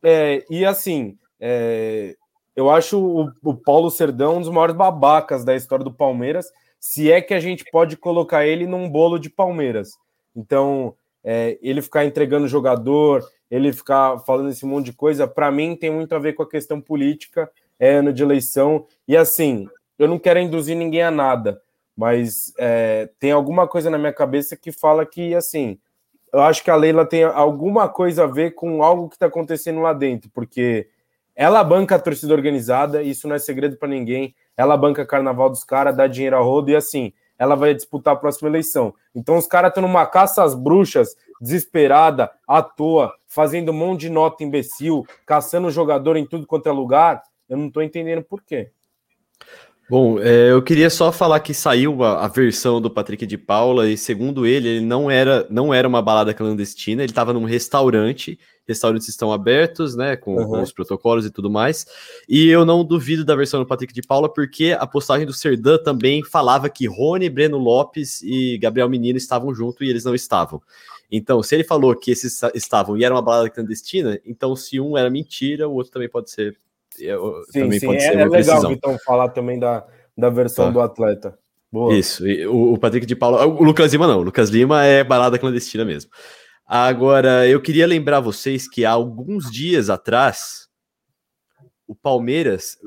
[0.03, 2.15] é, e assim, é,
[2.55, 6.47] eu acho o, o Paulo Serdão um dos maiores babacas da história do Palmeiras,
[6.79, 9.93] se é que a gente pode colocar ele num bolo de Palmeiras.
[10.37, 15.75] Então, é, ele ficar entregando jogador, ele ficar falando esse monte de coisa, para mim
[15.75, 19.67] tem muito a ver com a questão política, é ano de eleição, e assim,
[19.99, 21.61] eu não quero induzir ninguém a nada,
[21.97, 25.79] mas é, tem alguma coisa na minha cabeça que fala que, assim,
[26.33, 29.81] eu acho que a Leila tem alguma coisa a ver com algo que está acontecendo
[29.81, 30.89] lá dentro, porque
[31.35, 35.65] ela banca a torcida organizada, isso não é segredo para ninguém, ela banca carnaval dos
[35.65, 38.95] caras, dá dinheiro a rodo, e assim, ela vai disputar a próxima eleição.
[39.15, 44.11] Então os caras estão numa caça às bruxas, desesperada, à toa, fazendo um monte de
[44.11, 47.23] nota imbecil, caçando jogador em tudo quanto é lugar.
[47.49, 48.71] Eu não estou entendendo por quê.
[49.89, 53.89] Bom, é, eu queria só falar que saiu a, a, versão do Patrick de Paula
[53.91, 58.39] e segundo ele, ele não era, não era uma balada clandestina, ele estava num restaurante,
[58.67, 60.47] restaurantes estão abertos, né, com, uhum.
[60.47, 61.87] com, os protocolos e tudo mais,
[62.27, 65.77] e eu não duvido da versão do Patrick de Paula porque a postagem do Serdan
[65.77, 70.63] também falava que Rony, Breno Lopes e Gabriel Menino estavam juntos e eles não estavam.
[71.11, 74.97] Então, se ele falou que esses estavam e era uma balada clandestina, então se um
[74.97, 76.57] era mentira, o outro também pode ser
[76.99, 77.87] eu, sim, também sim.
[77.87, 79.87] pode é, ser é legal, então, falar também da,
[80.17, 80.71] da versão tá.
[80.71, 81.39] do atleta.
[81.71, 81.95] Boa.
[81.95, 83.45] Isso, o, o Patrick de Paula.
[83.47, 86.11] O Lucas Lima não, o Lucas Lima é balada clandestina mesmo.
[86.67, 90.69] Agora, eu queria lembrar vocês que há alguns dias atrás,
[91.87, 92.79] o Palmeiras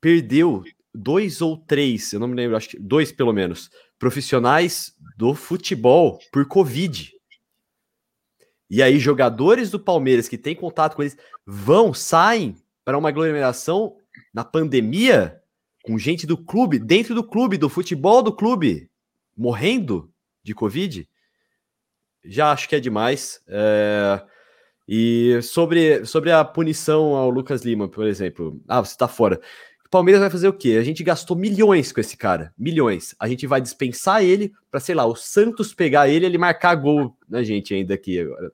[0.00, 0.62] perdeu
[0.94, 6.18] dois ou três, eu não me lembro, acho que dois pelo menos, profissionais do futebol
[6.32, 7.12] por Covid.
[8.68, 11.16] E aí, jogadores do Palmeiras que têm contato com eles
[11.46, 12.56] vão, saem
[12.86, 13.96] para uma aglomeração
[14.32, 15.42] na pandemia,
[15.82, 18.88] com gente do clube, dentro do clube, do futebol do clube,
[19.36, 20.08] morrendo
[20.40, 21.06] de Covid,
[22.24, 23.42] já acho que é demais.
[23.48, 24.22] É...
[24.88, 29.40] E sobre, sobre a punição ao Lucas Lima, por exemplo, ah, você tá fora.
[29.84, 30.76] O Palmeiras vai fazer o quê?
[30.78, 33.16] A gente gastou milhões com esse cara, milhões.
[33.18, 37.16] A gente vai dispensar ele para, sei lá, o Santos pegar ele ele marcar gol
[37.28, 38.52] na gente ainda aqui agora.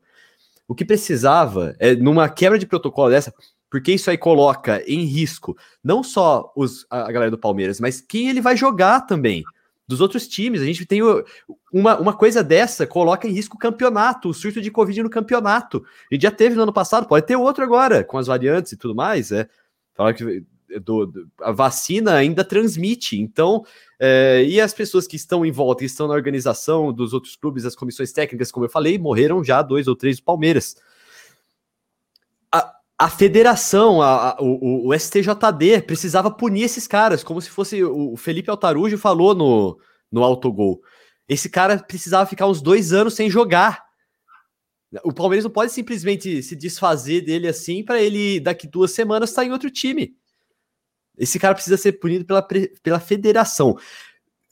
[0.66, 3.34] O que precisava é numa quebra de protocolo dessa,
[3.72, 8.28] porque isso aí coloca em risco não só os, a galera do Palmeiras, mas quem
[8.28, 9.42] ele vai jogar também
[9.88, 10.60] dos outros times.
[10.60, 11.00] A gente tem
[11.72, 15.82] uma, uma coisa dessa, coloca em risco o campeonato, o surto de Covid no campeonato.
[16.10, 18.76] A gente já teve no ano passado, pode ter outro agora, com as variantes e
[18.76, 19.32] tudo mais.
[19.32, 19.48] É,
[19.94, 20.44] falar que
[20.84, 23.18] do, do, a vacina ainda transmite.
[23.18, 23.64] Então,
[23.98, 27.64] é, e as pessoas que estão em volta, que estão na organização dos outros clubes,
[27.64, 30.76] as comissões técnicas, como eu falei, morreram já dois ou três do Palmeiras.
[33.02, 38.16] A, federação, a, a, o, o, STJD precisava punir esses caras, como se fosse o
[38.16, 39.76] Felipe Altarujo falou no,
[40.08, 40.80] no autogol.
[41.28, 43.82] Esse cara precisava ficar uns dois anos sem jogar.
[45.02, 49.44] O Palmeiras não pode simplesmente se desfazer dele assim para ele daqui duas semanas estar
[49.44, 50.14] em outro time.
[51.18, 52.46] Esse cara precisa ser punido pela,
[52.84, 53.76] pela federação.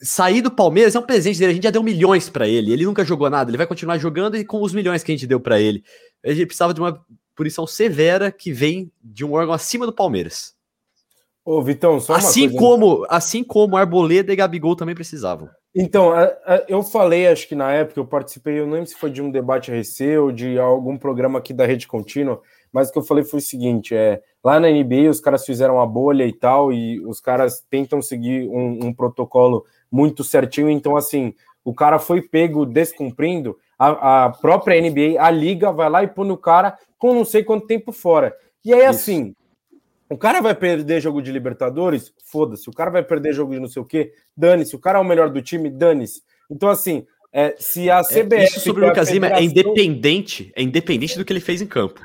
[0.02, 1.52] Sair do Palmeiras é um presente dele.
[1.52, 2.72] A gente já deu milhões para ele.
[2.72, 3.48] Ele nunca jogou nada.
[3.48, 5.84] Ele vai continuar jogando e com os milhões que a gente deu para ele.
[6.24, 7.00] A gente precisava de uma
[7.34, 10.54] punição severa que vem de um órgão acima do Palmeiras.
[11.44, 12.58] Ô, Vitão, só assim coisa...
[12.58, 15.48] como Assim como Arboleda e Gabigol também precisavam.
[15.74, 16.12] Então,
[16.68, 19.30] eu falei, acho que na época eu participei, eu não lembro se foi de um
[19.30, 22.40] debate RC ou de algum programa aqui da Rede Contínua,
[22.72, 25.80] mas o que eu falei foi o seguinte: é, lá na NBA os caras fizeram
[25.80, 30.68] a bolha e tal, e os caras tentam seguir um, um protocolo muito certinho.
[30.68, 36.02] Então, assim, o cara foi pego descumprindo, a, a, própria NBA, a liga, vai lá
[36.02, 38.36] e põe o cara com não sei quanto tempo fora.
[38.62, 38.90] E aí, Isso.
[38.90, 39.34] assim,
[40.10, 42.12] o cara vai perder jogo de Libertadores?
[42.22, 42.68] Foda-se.
[42.68, 44.12] O cara vai perder jogo de não sei o quê?
[44.36, 44.76] Dane-se.
[44.76, 45.70] O cara é o melhor do time?
[45.70, 46.22] Dane-se.
[46.50, 48.34] Então, assim, é, se a CBF.
[48.34, 51.66] É, isso sobre o Lucas Lima é independente, é independente do que ele fez em
[51.66, 52.02] campo.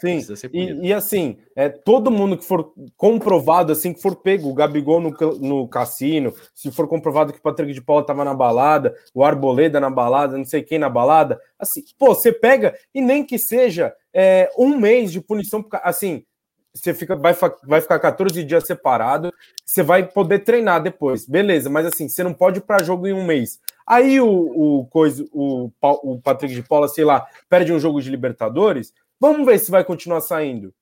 [0.00, 0.20] Sim,
[0.52, 5.00] e, e, assim, é, todo mundo que for comprovado, assim, que for pego, o Gabigol
[5.00, 9.24] no, no cassino, se for comprovado que o Patrick de Paula estava na balada, o
[9.24, 13.38] Arboleda na balada, não sei quem na balada, assim, pô, você pega e nem que
[13.38, 16.24] seja é, um mês de punição, assim,
[16.72, 19.32] você fica, vai, vai ficar 14 dias separado,
[19.64, 23.12] você vai poder treinar depois, beleza, mas assim, você não pode ir para jogo em
[23.12, 23.60] um mês.
[23.86, 28.08] Aí o, o, coisa, o, o Patrick de Paula, sei lá, perde um jogo de
[28.08, 30.74] Libertadores, Vamos ver se vai continuar saindo.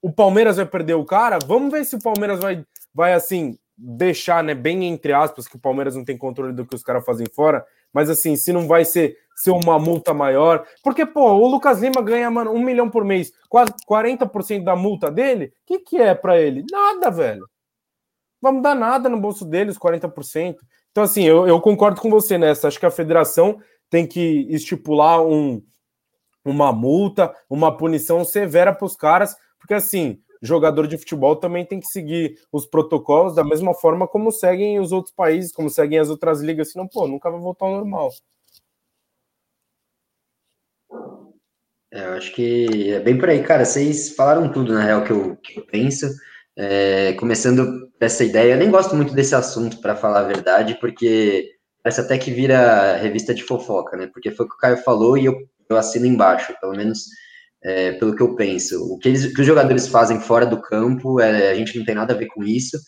[0.00, 1.38] O Palmeiras vai perder o cara?
[1.44, 5.60] Vamos ver se o Palmeiras vai, vai assim, deixar, né, bem entre aspas, que o
[5.60, 8.84] Palmeiras não tem controle do que os caras fazem fora, mas assim, se não vai
[8.84, 10.66] ser, ser uma multa maior.
[10.82, 15.10] Porque, pô, o Lucas Lima ganha, mano, um milhão por mês, quase 40% da multa
[15.10, 16.64] dele, o que, que é para ele?
[16.70, 17.48] Nada, velho.
[18.40, 20.56] Vamos dar nada no bolso dele, os 40%.
[20.90, 22.68] Então, assim, eu, eu concordo com você nessa.
[22.68, 25.62] Acho que a federação tem que estipular um,
[26.44, 31.80] uma multa, uma punição severa para os caras, porque assim, jogador de futebol também tem
[31.80, 36.08] que seguir os protocolos da mesma forma como seguem os outros países, como seguem as
[36.08, 38.10] outras ligas, senão, pô, nunca vai voltar ao normal.
[41.92, 43.64] É, eu acho que é bem por aí, cara.
[43.64, 46.06] Vocês falaram tudo, na real, que eu, que eu penso.
[46.56, 51.50] É, começando essa ideia, eu nem gosto muito desse assunto, para falar a verdade, porque
[51.82, 54.06] parece até que vira revista de fofoca, né?
[54.06, 55.36] Porque foi o que o Caio falou e eu
[55.72, 57.04] eu assino embaixo, pelo menos
[57.62, 58.92] é, pelo que eu penso.
[58.92, 61.94] O que, eles, que, os jogadores fazem fora do campo, é, a gente não tem
[61.94, 62.78] nada a ver com isso.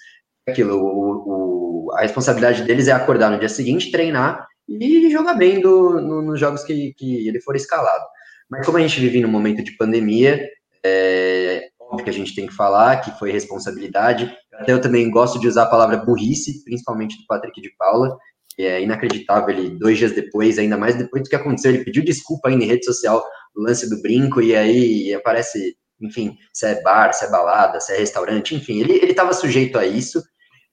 [0.49, 5.61] Aquilo, o, o, a responsabilidade deles é acordar no dia seguinte, treinar e jogar bem
[5.61, 8.05] do, no, nos jogos que, que ele for escalado.
[8.51, 10.49] Mas como a gente vive num momento de pandemia,
[10.85, 14.35] é óbvio que a gente tem que falar que foi responsabilidade.
[14.55, 18.16] Até eu também gosto de usar a palavra burrice, principalmente do Patrick de Paula,
[18.59, 19.50] é inacreditável.
[19.50, 22.68] Ele, dois dias depois, ainda mais depois do que aconteceu, ele pediu desculpa ainda em
[22.68, 23.24] rede social
[23.55, 27.92] no lance do brinco, e aí aparece, enfim, se é bar, se é balada, se
[27.92, 30.22] é restaurante, enfim, ele estava sujeito a isso.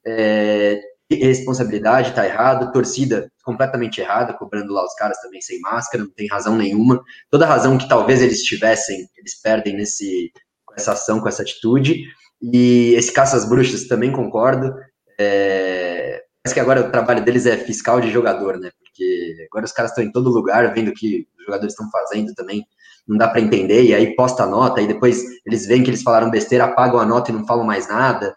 [0.05, 0.80] É,
[1.11, 6.27] responsabilidade, tá errado, torcida completamente errada, cobrando lá os caras também sem máscara, não tem
[6.27, 7.01] razão nenhuma.
[7.32, 10.32] Toda razão que talvez eles tivessem, eles perdem nesse,
[10.65, 12.03] com essa ação, com essa atitude.
[12.41, 14.71] E esse caça às bruxas também concordo.
[15.19, 18.72] É, Parece que agora o trabalho deles é fiscal de jogador, né?
[18.80, 22.34] Porque agora os caras estão em todo lugar vendo o que os jogadores estão fazendo
[22.34, 22.66] também.
[23.08, 26.02] Não dá para entender, e aí posta a nota, e depois eles veem que eles
[26.02, 28.36] falaram besteira, apagam a nota e não falam mais nada.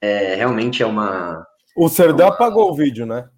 [0.00, 1.44] É, realmente é uma.
[1.76, 2.34] O Serdão uma...
[2.34, 3.28] apagou o vídeo, né?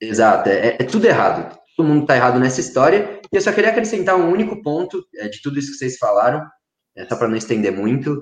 [0.00, 1.58] Exato, é, é, tudo errado.
[1.76, 3.20] Todo mundo tá errado nessa história.
[3.30, 6.42] E eu só queria acrescentar um único ponto é, de tudo isso que vocês falaram,
[6.96, 8.18] é, só para não estender muito.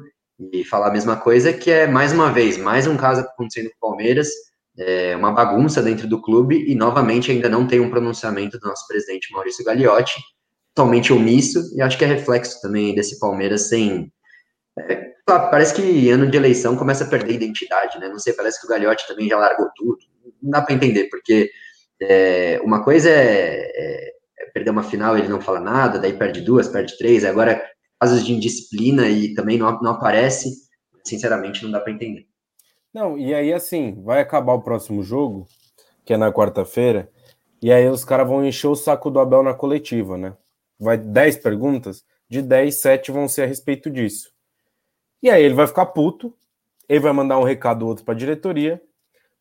[0.53, 3.87] e falar a mesma coisa, que é, mais uma vez, mais um caso acontecendo com
[3.87, 4.29] o Palmeiras,
[4.79, 8.87] é uma bagunça dentro do clube, e novamente ainda não tem um pronunciamento do nosso
[8.87, 10.21] presidente Maurício Gagliotti,
[10.75, 14.13] totalmente omisso, e acho que é reflexo também desse Palmeiras sem...
[14.79, 18.09] É, parece que ano de eleição começa a perder identidade, né?
[18.09, 19.99] Não sei, parece que o Gagliotti também já largou tudo.
[20.43, 21.51] Não dá para entender, porque
[22.01, 26.43] é, uma coisa é, é, é, perder uma final ele não fala nada, daí perde
[26.43, 27.63] duas, perde três, agora
[27.99, 30.51] casos de indisciplina e também não, não aparece,
[31.05, 32.27] sinceramente não dá para entender.
[32.97, 35.47] Não, e aí assim, vai acabar o próximo jogo,
[36.03, 37.11] que é na quarta-feira,
[37.61, 40.35] e aí os caras vão encher o saco do Abel na coletiva, né?
[40.81, 44.33] Vai 10 perguntas, de 10, 7 vão ser a respeito disso.
[45.23, 46.33] E aí ele vai ficar puto,
[46.89, 48.81] ele vai mandar um recado ou outro para a diretoria,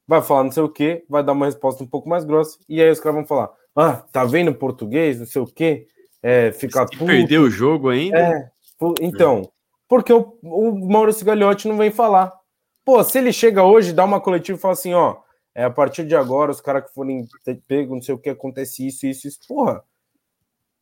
[0.05, 2.81] vai falar não sei o que, vai dar uma resposta um pouco mais grossa, e
[2.81, 5.87] aí os caras vão falar: ah, tá vendo português, não sei o que,
[6.21, 7.05] é, ficar puto.
[7.05, 8.19] Perdeu o jogo ainda?
[8.19, 8.51] É,
[8.99, 9.49] então,
[9.87, 12.37] porque o, o Maurício Gagliotti não vem falar.
[12.85, 15.17] Pô, se ele chega hoje, dá uma coletiva e fala assim: ó,
[15.55, 17.27] é a partir de agora, os caras que forem
[17.67, 19.83] pegos, não sei o que, acontece isso, isso, isso, porra.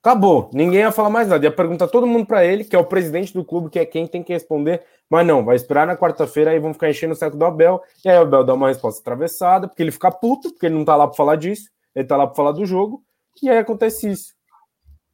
[0.03, 1.45] Acabou, ninguém ia falar mais nada.
[1.45, 4.05] Ia perguntar todo mundo para ele, que é o presidente do clube, que é quem
[4.05, 4.83] tem que responder.
[5.09, 7.81] Mas não, vai esperar na quarta-feira, aí vão ficar enchendo o saco do Abel.
[8.03, 10.83] E aí o Abel dá uma resposta atravessada, porque ele fica puto, porque ele não
[10.83, 13.01] tá lá para falar disso, ele tá lá para falar do jogo.
[13.41, 14.33] E aí acontece isso.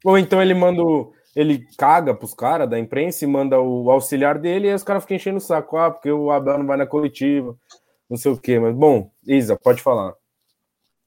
[0.04, 0.82] Ou então ele manda.
[0.82, 5.02] O, ele caga pros caras da imprensa e manda o auxiliar dele, e os caras
[5.02, 5.76] ficam enchendo o saco.
[5.76, 7.56] Ah, porque o Abel não vai na coletiva,
[8.08, 8.58] não sei o quê.
[8.58, 10.14] Mas, bom, Isa, pode falar.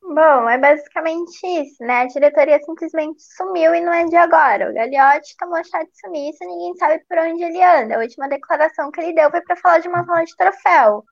[0.01, 2.01] Bom, é basicamente isso, né?
[2.01, 4.69] A diretoria simplesmente sumiu e não é de agora.
[4.69, 7.95] O Gagliotti tomou chá de sumiço, ninguém sabe por onde ele anda.
[7.95, 11.03] A última declaração que ele deu foi para falar de uma sala de troféu.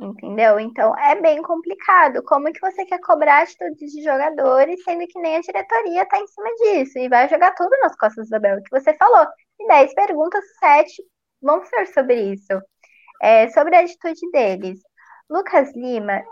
[0.00, 0.60] Entendeu?
[0.60, 2.22] Então é bem complicado.
[2.22, 6.26] Como que você quer cobrar atitudes de jogadores, sendo que nem a diretoria tá em
[6.28, 9.26] cima disso e vai jogar tudo nas costas do Abel, que você falou.
[9.58, 11.02] E 10 perguntas, 7
[11.42, 12.52] vão ser sobre isso.
[13.20, 14.78] É, sobre a atitude deles.
[15.28, 16.22] Lucas Lima,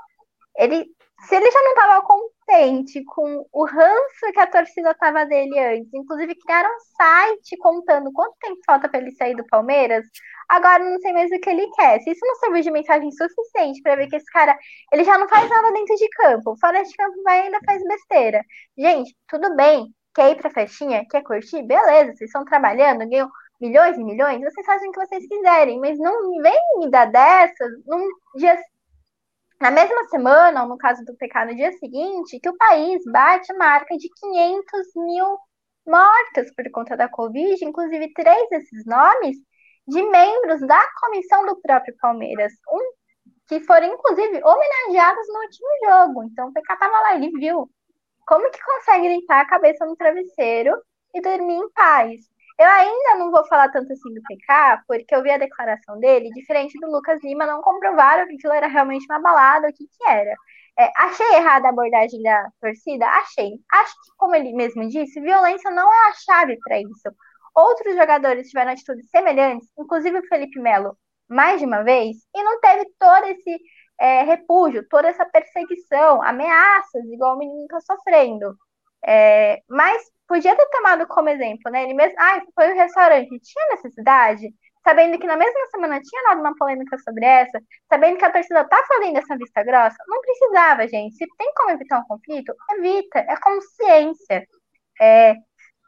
[0.57, 0.87] ele
[1.21, 5.93] se ele já não estava contente com o ranço que a torcida estava dele antes,
[5.93, 10.07] inclusive criaram um site contando quanto tempo falta para ele sair do Palmeiras,
[10.49, 12.01] agora não sei mais o que ele quer.
[12.01, 14.57] Se isso não servir de mensagem suficiente para ver que esse cara,
[14.93, 18.45] ele já não faz nada dentro de campo, fora de campo vai ainda faz besteira.
[18.77, 23.97] Gente, tudo bem, quer ir pra festinha, quer curtir, beleza, vocês estão trabalhando, ganham milhões
[23.97, 28.07] e milhões, vocês fazem o que vocês quiserem, mas não vem me dar dessas num
[28.37, 28.57] dia
[29.61, 33.53] na mesma semana, ou no caso do PK no dia seguinte, que o país bate
[33.55, 35.39] marca de 500 mil
[35.87, 39.37] mortos por conta da Covid, inclusive três desses nomes
[39.87, 42.93] de membros da comissão do próprio Palmeiras, um
[43.49, 46.25] que foram inclusive homenageados no último jogo.
[46.25, 47.71] Então o PK estava lá, ele viu
[48.27, 50.73] como que consegue deitar a cabeça no travesseiro
[51.15, 52.21] e dormir em paz.
[52.59, 56.31] Eu ainda não vou falar tanto assim do PK, porque eu vi a declaração dele,
[56.31, 60.09] diferente do Lucas Lima, não comprovaram que aquilo era realmente uma balada, o que que
[60.09, 60.35] era.
[60.79, 63.07] É, achei errada a abordagem da torcida?
[63.07, 63.53] Achei.
[63.73, 67.11] Acho que, como ele mesmo disse, violência não é a chave para isso.
[67.55, 70.97] Outros jogadores tiveram atitudes semelhantes, inclusive o Felipe Melo,
[71.29, 73.59] mais de uma vez, e não teve todo esse
[73.99, 78.55] é, repúdio, toda essa perseguição, ameaças, igual o menino está sofrendo.
[79.07, 81.85] É, mas podia ter tomado como exemplo, né?
[81.85, 84.49] Ele mesmo, ah, foi o restaurante, tinha necessidade,
[84.85, 88.65] sabendo que na mesma semana tinha dado uma polêmica sobre essa, sabendo que a torcida
[88.69, 91.17] tá fazendo essa vista grossa, não precisava, gente.
[91.17, 94.47] Se tem como evitar um conflito, evita, é consciência.
[95.01, 95.35] É,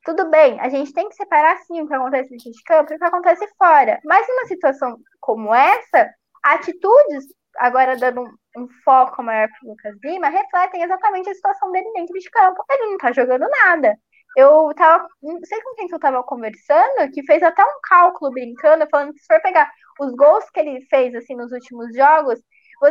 [0.05, 2.97] tudo bem, a gente tem que separar sim o que acontece dentro de campo e
[2.97, 4.01] o que acontece fora.
[4.05, 6.11] Mas numa situação como essa,
[6.43, 7.25] atitudes,
[7.57, 11.91] agora dando um, um foco maior para o Lucas Lima, refletem exatamente a situação dele
[11.95, 12.65] dentro de campo.
[12.71, 13.97] Ele não tá jogando nada
[14.37, 18.31] eu tava, não sei com quem que eu tava conversando, que fez até um cálculo
[18.31, 19.71] brincando, falando que se for pegar
[20.01, 22.39] os gols que ele fez, assim, nos últimos jogos,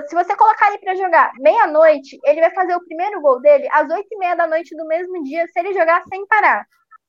[0.08, 3.90] se você colocar ele para jogar meia-noite, ele vai fazer o primeiro gol dele às
[3.90, 6.66] oito e meia da noite do mesmo dia, se ele jogar sem parar.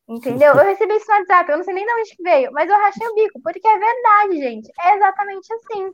[0.09, 0.55] Entendeu?
[0.55, 2.77] Eu recebi isso no WhatsApp, eu não sei nem de onde que veio, mas eu
[2.77, 4.73] rachei o bico, porque é verdade, gente.
[4.81, 5.93] É exatamente assim.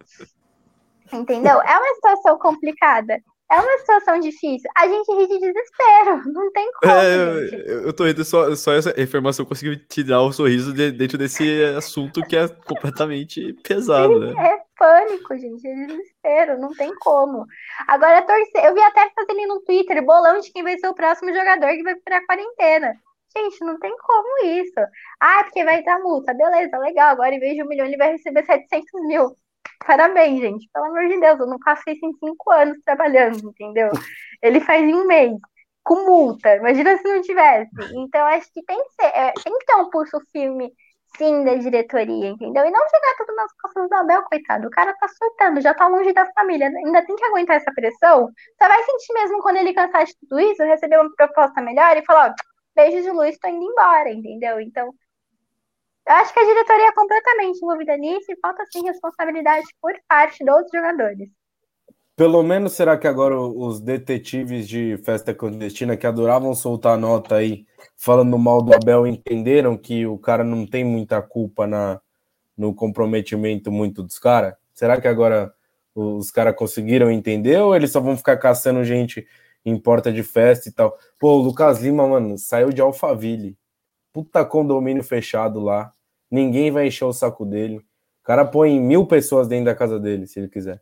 [1.12, 1.60] Entendeu?
[1.62, 3.18] É uma situação complicada.
[3.50, 4.70] É uma situação difícil.
[4.76, 6.22] A gente ri de desespero.
[6.32, 6.92] Não tem como.
[6.92, 10.90] É, eu tô rindo só, só essa informação conseguiu te dar o um sorriso de,
[10.90, 14.34] dentro desse assunto que é completamente pesado, né?
[14.38, 15.66] É pânico, gente.
[15.66, 16.58] É desespero.
[16.58, 17.46] Não tem como.
[17.86, 18.64] Agora, torcer.
[18.64, 21.82] Eu vi até fazendo no Twitter bolão de quem vai ser o próximo jogador que
[21.82, 22.94] vai a quarentena.
[23.36, 24.80] Gente, não tem como isso.
[25.20, 26.32] Ah, é porque vai dar multa.
[26.32, 27.10] Beleza, legal.
[27.10, 29.36] Agora, em vez de um milhão, ele vai receber 700 mil.
[29.86, 30.68] Parabéns, gente.
[30.72, 33.90] Pelo amor de Deus, eu não faço isso em cinco anos trabalhando, entendeu?
[34.42, 35.32] Ele faz em um mês,
[35.82, 36.56] com multa.
[36.56, 37.70] Imagina se não tivesse.
[37.94, 40.72] Então, acho que tem que, ser, é, tem que ter um pulso firme,
[41.16, 42.64] sim da diretoria, entendeu?
[42.64, 44.66] E não jogar tudo nas costas do Abel, coitado.
[44.66, 48.26] O cara tá surtando, já tá longe da família, ainda tem que aguentar essa pressão.
[48.26, 52.04] Você vai sentir mesmo quando ele cansar de tudo isso, receber uma proposta melhor e
[52.04, 52.34] falar, ó,
[52.74, 54.60] beijo de luz, tô indo embora, entendeu?
[54.60, 54.90] Então,
[56.06, 60.44] eu acho que a diretoria é completamente envolvida nisso e falta sim responsabilidade por parte
[60.44, 61.28] dos jogadores.
[62.16, 67.66] Pelo menos será que agora os detetives de festa clandestina que adoravam soltar nota aí
[67.96, 72.00] falando mal do Abel entenderam que o cara não tem muita culpa na,
[72.56, 74.54] no comprometimento muito dos caras?
[74.72, 75.52] Será que agora
[75.92, 79.26] os caras conseguiram entender ou eles só vão ficar caçando gente
[79.64, 80.96] em porta de festa e tal?
[81.18, 83.56] Pô, o Lucas Lima, mano, saiu de Alphaville.
[84.14, 85.92] Puta condomínio fechado lá.
[86.30, 87.76] Ninguém vai encher o saco dele.
[87.76, 90.80] O cara põe mil pessoas dentro da casa dele, se ele quiser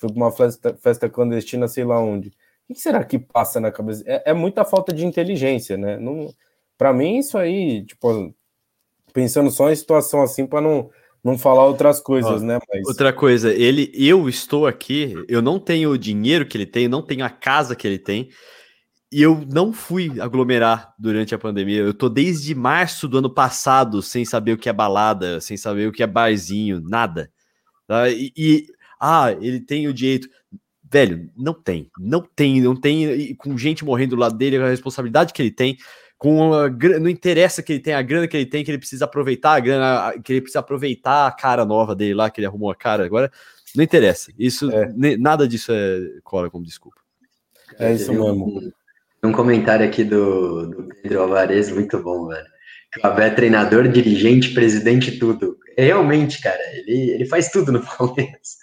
[0.00, 2.28] foi para uma festa, festa clandestina, sei lá onde.
[2.28, 4.02] O que será que passa na cabeça?
[4.06, 5.98] É, é muita falta de inteligência, né?
[6.78, 8.34] Para mim, isso aí, tipo,
[9.12, 10.88] pensando só em situação assim, para não,
[11.22, 12.58] não falar outras coisas, Ó, né?
[12.72, 12.86] Mas...
[12.86, 17.02] Outra coisa, ele, eu estou aqui, eu não tenho o dinheiro que ele tem, não
[17.02, 18.30] tenho a casa que ele tem,
[19.12, 21.80] e eu não fui aglomerar durante a pandemia.
[21.80, 25.88] Eu tô desde março do ano passado sem saber o que é balada, sem saber
[25.88, 27.30] o que é barzinho, nada.
[27.88, 28.08] Tá?
[28.08, 28.66] E, e
[29.00, 30.28] ah, ele tem o direito.
[30.92, 35.32] Velho, não tem, não tem, não tem, com gente morrendo do lado dele, a responsabilidade
[35.32, 35.76] que ele tem,
[36.16, 39.06] com a, não interessa que ele tem a grana que ele tem, que ele precisa
[39.06, 42.70] aproveitar a grana, que ele precisa aproveitar a cara nova dele lá, que ele arrumou
[42.70, 43.30] a cara agora,
[43.74, 44.32] não interessa.
[44.38, 44.92] Isso, é.
[45.16, 47.00] nada disso é cola como desculpa.
[47.78, 48.72] É isso mesmo.
[49.22, 52.46] Um comentário aqui do, do Pedro Alvarez, muito bom, velho.
[53.02, 55.56] O Abel é treinador, dirigente, presidente, tudo.
[55.78, 58.56] Realmente, cara, ele, ele faz tudo no Palmeiras.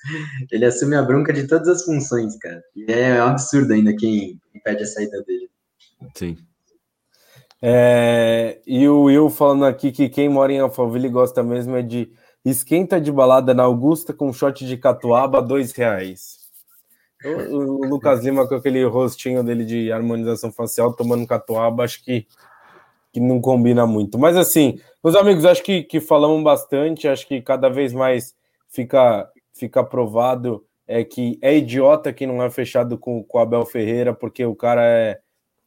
[0.52, 2.62] Ele assume a bronca de todas as funções, cara.
[2.76, 5.50] E é um absurdo ainda quem impede a saída dele.
[6.16, 6.38] Sim.
[7.62, 12.12] É, e o Will falando aqui que quem mora em Alphaville gosta mesmo é de
[12.46, 16.37] esquenta de balada na Augusta com shot de catuaba, dois reais.
[17.24, 22.28] O, o Lucas Lima com aquele rostinho dele de harmonização facial tomando catuaba, acho que
[23.12, 24.20] que não combina muito.
[24.20, 28.36] Mas assim, meus amigos, acho que, que falamos bastante, acho que cada vez mais
[28.70, 33.66] fica, fica provado é que é idiota que não é fechado com, com o Abel
[33.66, 35.20] Ferreira, porque o cara é,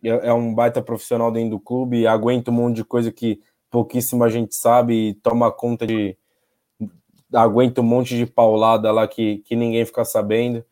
[0.02, 3.40] é, é um baita profissional dentro do clube, aguenta um monte de coisa que
[3.70, 6.16] pouquíssima gente sabe e toma conta de.
[7.34, 10.64] aguenta um monte de paulada lá que, que ninguém fica sabendo.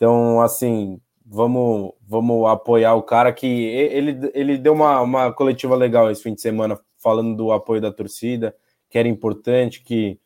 [0.00, 6.10] Então, assim, vamos, vamos apoiar o cara que ele, ele deu uma, uma coletiva legal
[6.10, 8.56] esse fim de semana, falando do apoio da torcida,
[8.88, 10.18] que era importante, que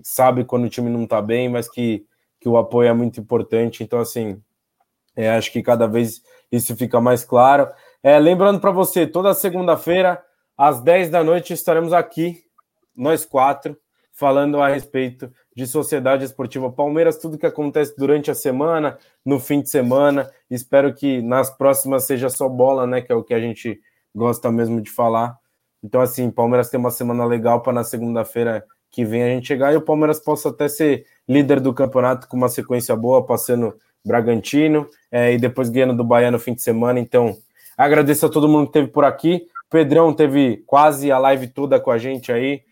[0.00, 2.06] sabe quando o time não está bem, mas que,
[2.38, 3.82] que o apoio é muito importante.
[3.82, 4.40] Então, assim,
[5.16, 6.22] é, acho que cada vez
[6.52, 7.68] isso fica mais claro.
[8.04, 10.22] É, lembrando para você, toda segunda-feira,
[10.56, 12.44] às 10 da noite, estaremos aqui,
[12.94, 13.76] nós quatro,
[14.16, 19.60] falando a respeito de Sociedade Esportiva Palmeiras, tudo que acontece durante a semana, no fim
[19.60, 20.30] de semana.
[20.50, 23.02] Espero que nas próximas seja só bola, né?
[23.02, 23.78] Que é o que a gente
[24.14, 25.36] gosta mesmo de falar.
[25.84, 29.74] Então, assim, Palmeiras tem uma semana legal para na segunda-feira que vem a gente chegar
[29.74, 34.88] e o Palmeiras possa até ser líder do campeonato com uma sequência boa, passando Bragantino
[35.12, 36.98] é, e depois ganhando do Bahia no fim de semana.
[36.98, 37.36] Então,
[37.76, 39.46] agradeço a todo mundo que esteve por aqui.
[39.68, 42.62] Pedrão teve quase a live toda com a gente aí.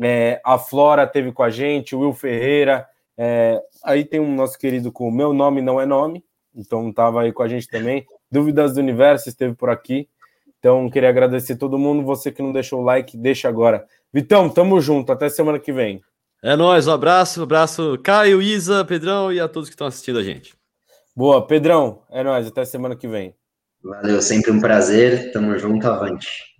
[0.00, 2.86] É, a Flora teve com a gente, o Will Ferreira.
[3.16, 6.24] É, aí tem um nosso querido com o meu nome não é nome,
[6.54, 8.04] então estava aí com a gente também.
[8.30, 10.08] Dúvidas do Universo esteve por aqui.
[10.58, 12.02] Então, queria agradecer todo mundo.
[12.04, 13.84] Você que não deixou o like, deixa agora.
[14.12, 15.12] Vitão, tamo junto.
[15.12, 16.00] Até semana que vem.
[16.42, 20.18] É nóis, um abraço, um abraço, Caio, Isa, Pedrão e a todos que estão assistindo
[20.18, 20.54] a gente.
[21.16, 23.34] Boa, Pedrão, é nóis, até semana que vem.
[23.82, 25.32] Valeu, sempre um prazer.
[25.32, 26.53] Tamo junto, avante.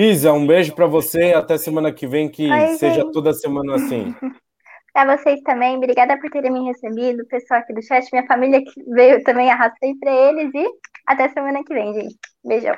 [0.00, 1.32] Isa, um beijo para você.
[1.32, 3.10] Até semana que vem, que Oi, seja gente.
[3.10, 4.14] toda semana assim.
[4.94, 8.60] Para vocês também, obrigada por terem me recebido, o pessoal aqui do chat, minha família
[8.64, 10.66] que veio também, arrastei para eles e
[11.06, 12.16] até semana que vem, gente.
[12.44, 12.74] Beijão.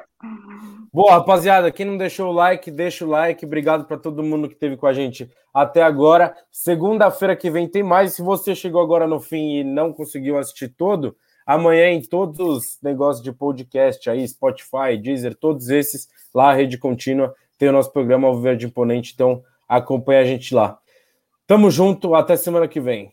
[0.93, 3.47] Boa, rapaziada, quem não deixou o like, deixa o like.
[3.47, 6.35] Obrigado para todo mundo que esteve com a gente até agora.
[6.51, 8.15] Segunda-feira que vem tem mais.
[8.15, 11.17] Se você chegou agora no fim e não conseguiu assistir todo,
[11.51, 16.79] amanhã em todos os negócios de podcast aí, Spotify, Deezer, todos esses lá, a rede
[16.79, 20.79] contínua, tem o nosso programa Ao Verde Imponente, então acompanha a gente lá.
[21.49, 23.13] Tamo junto, até semana que vem.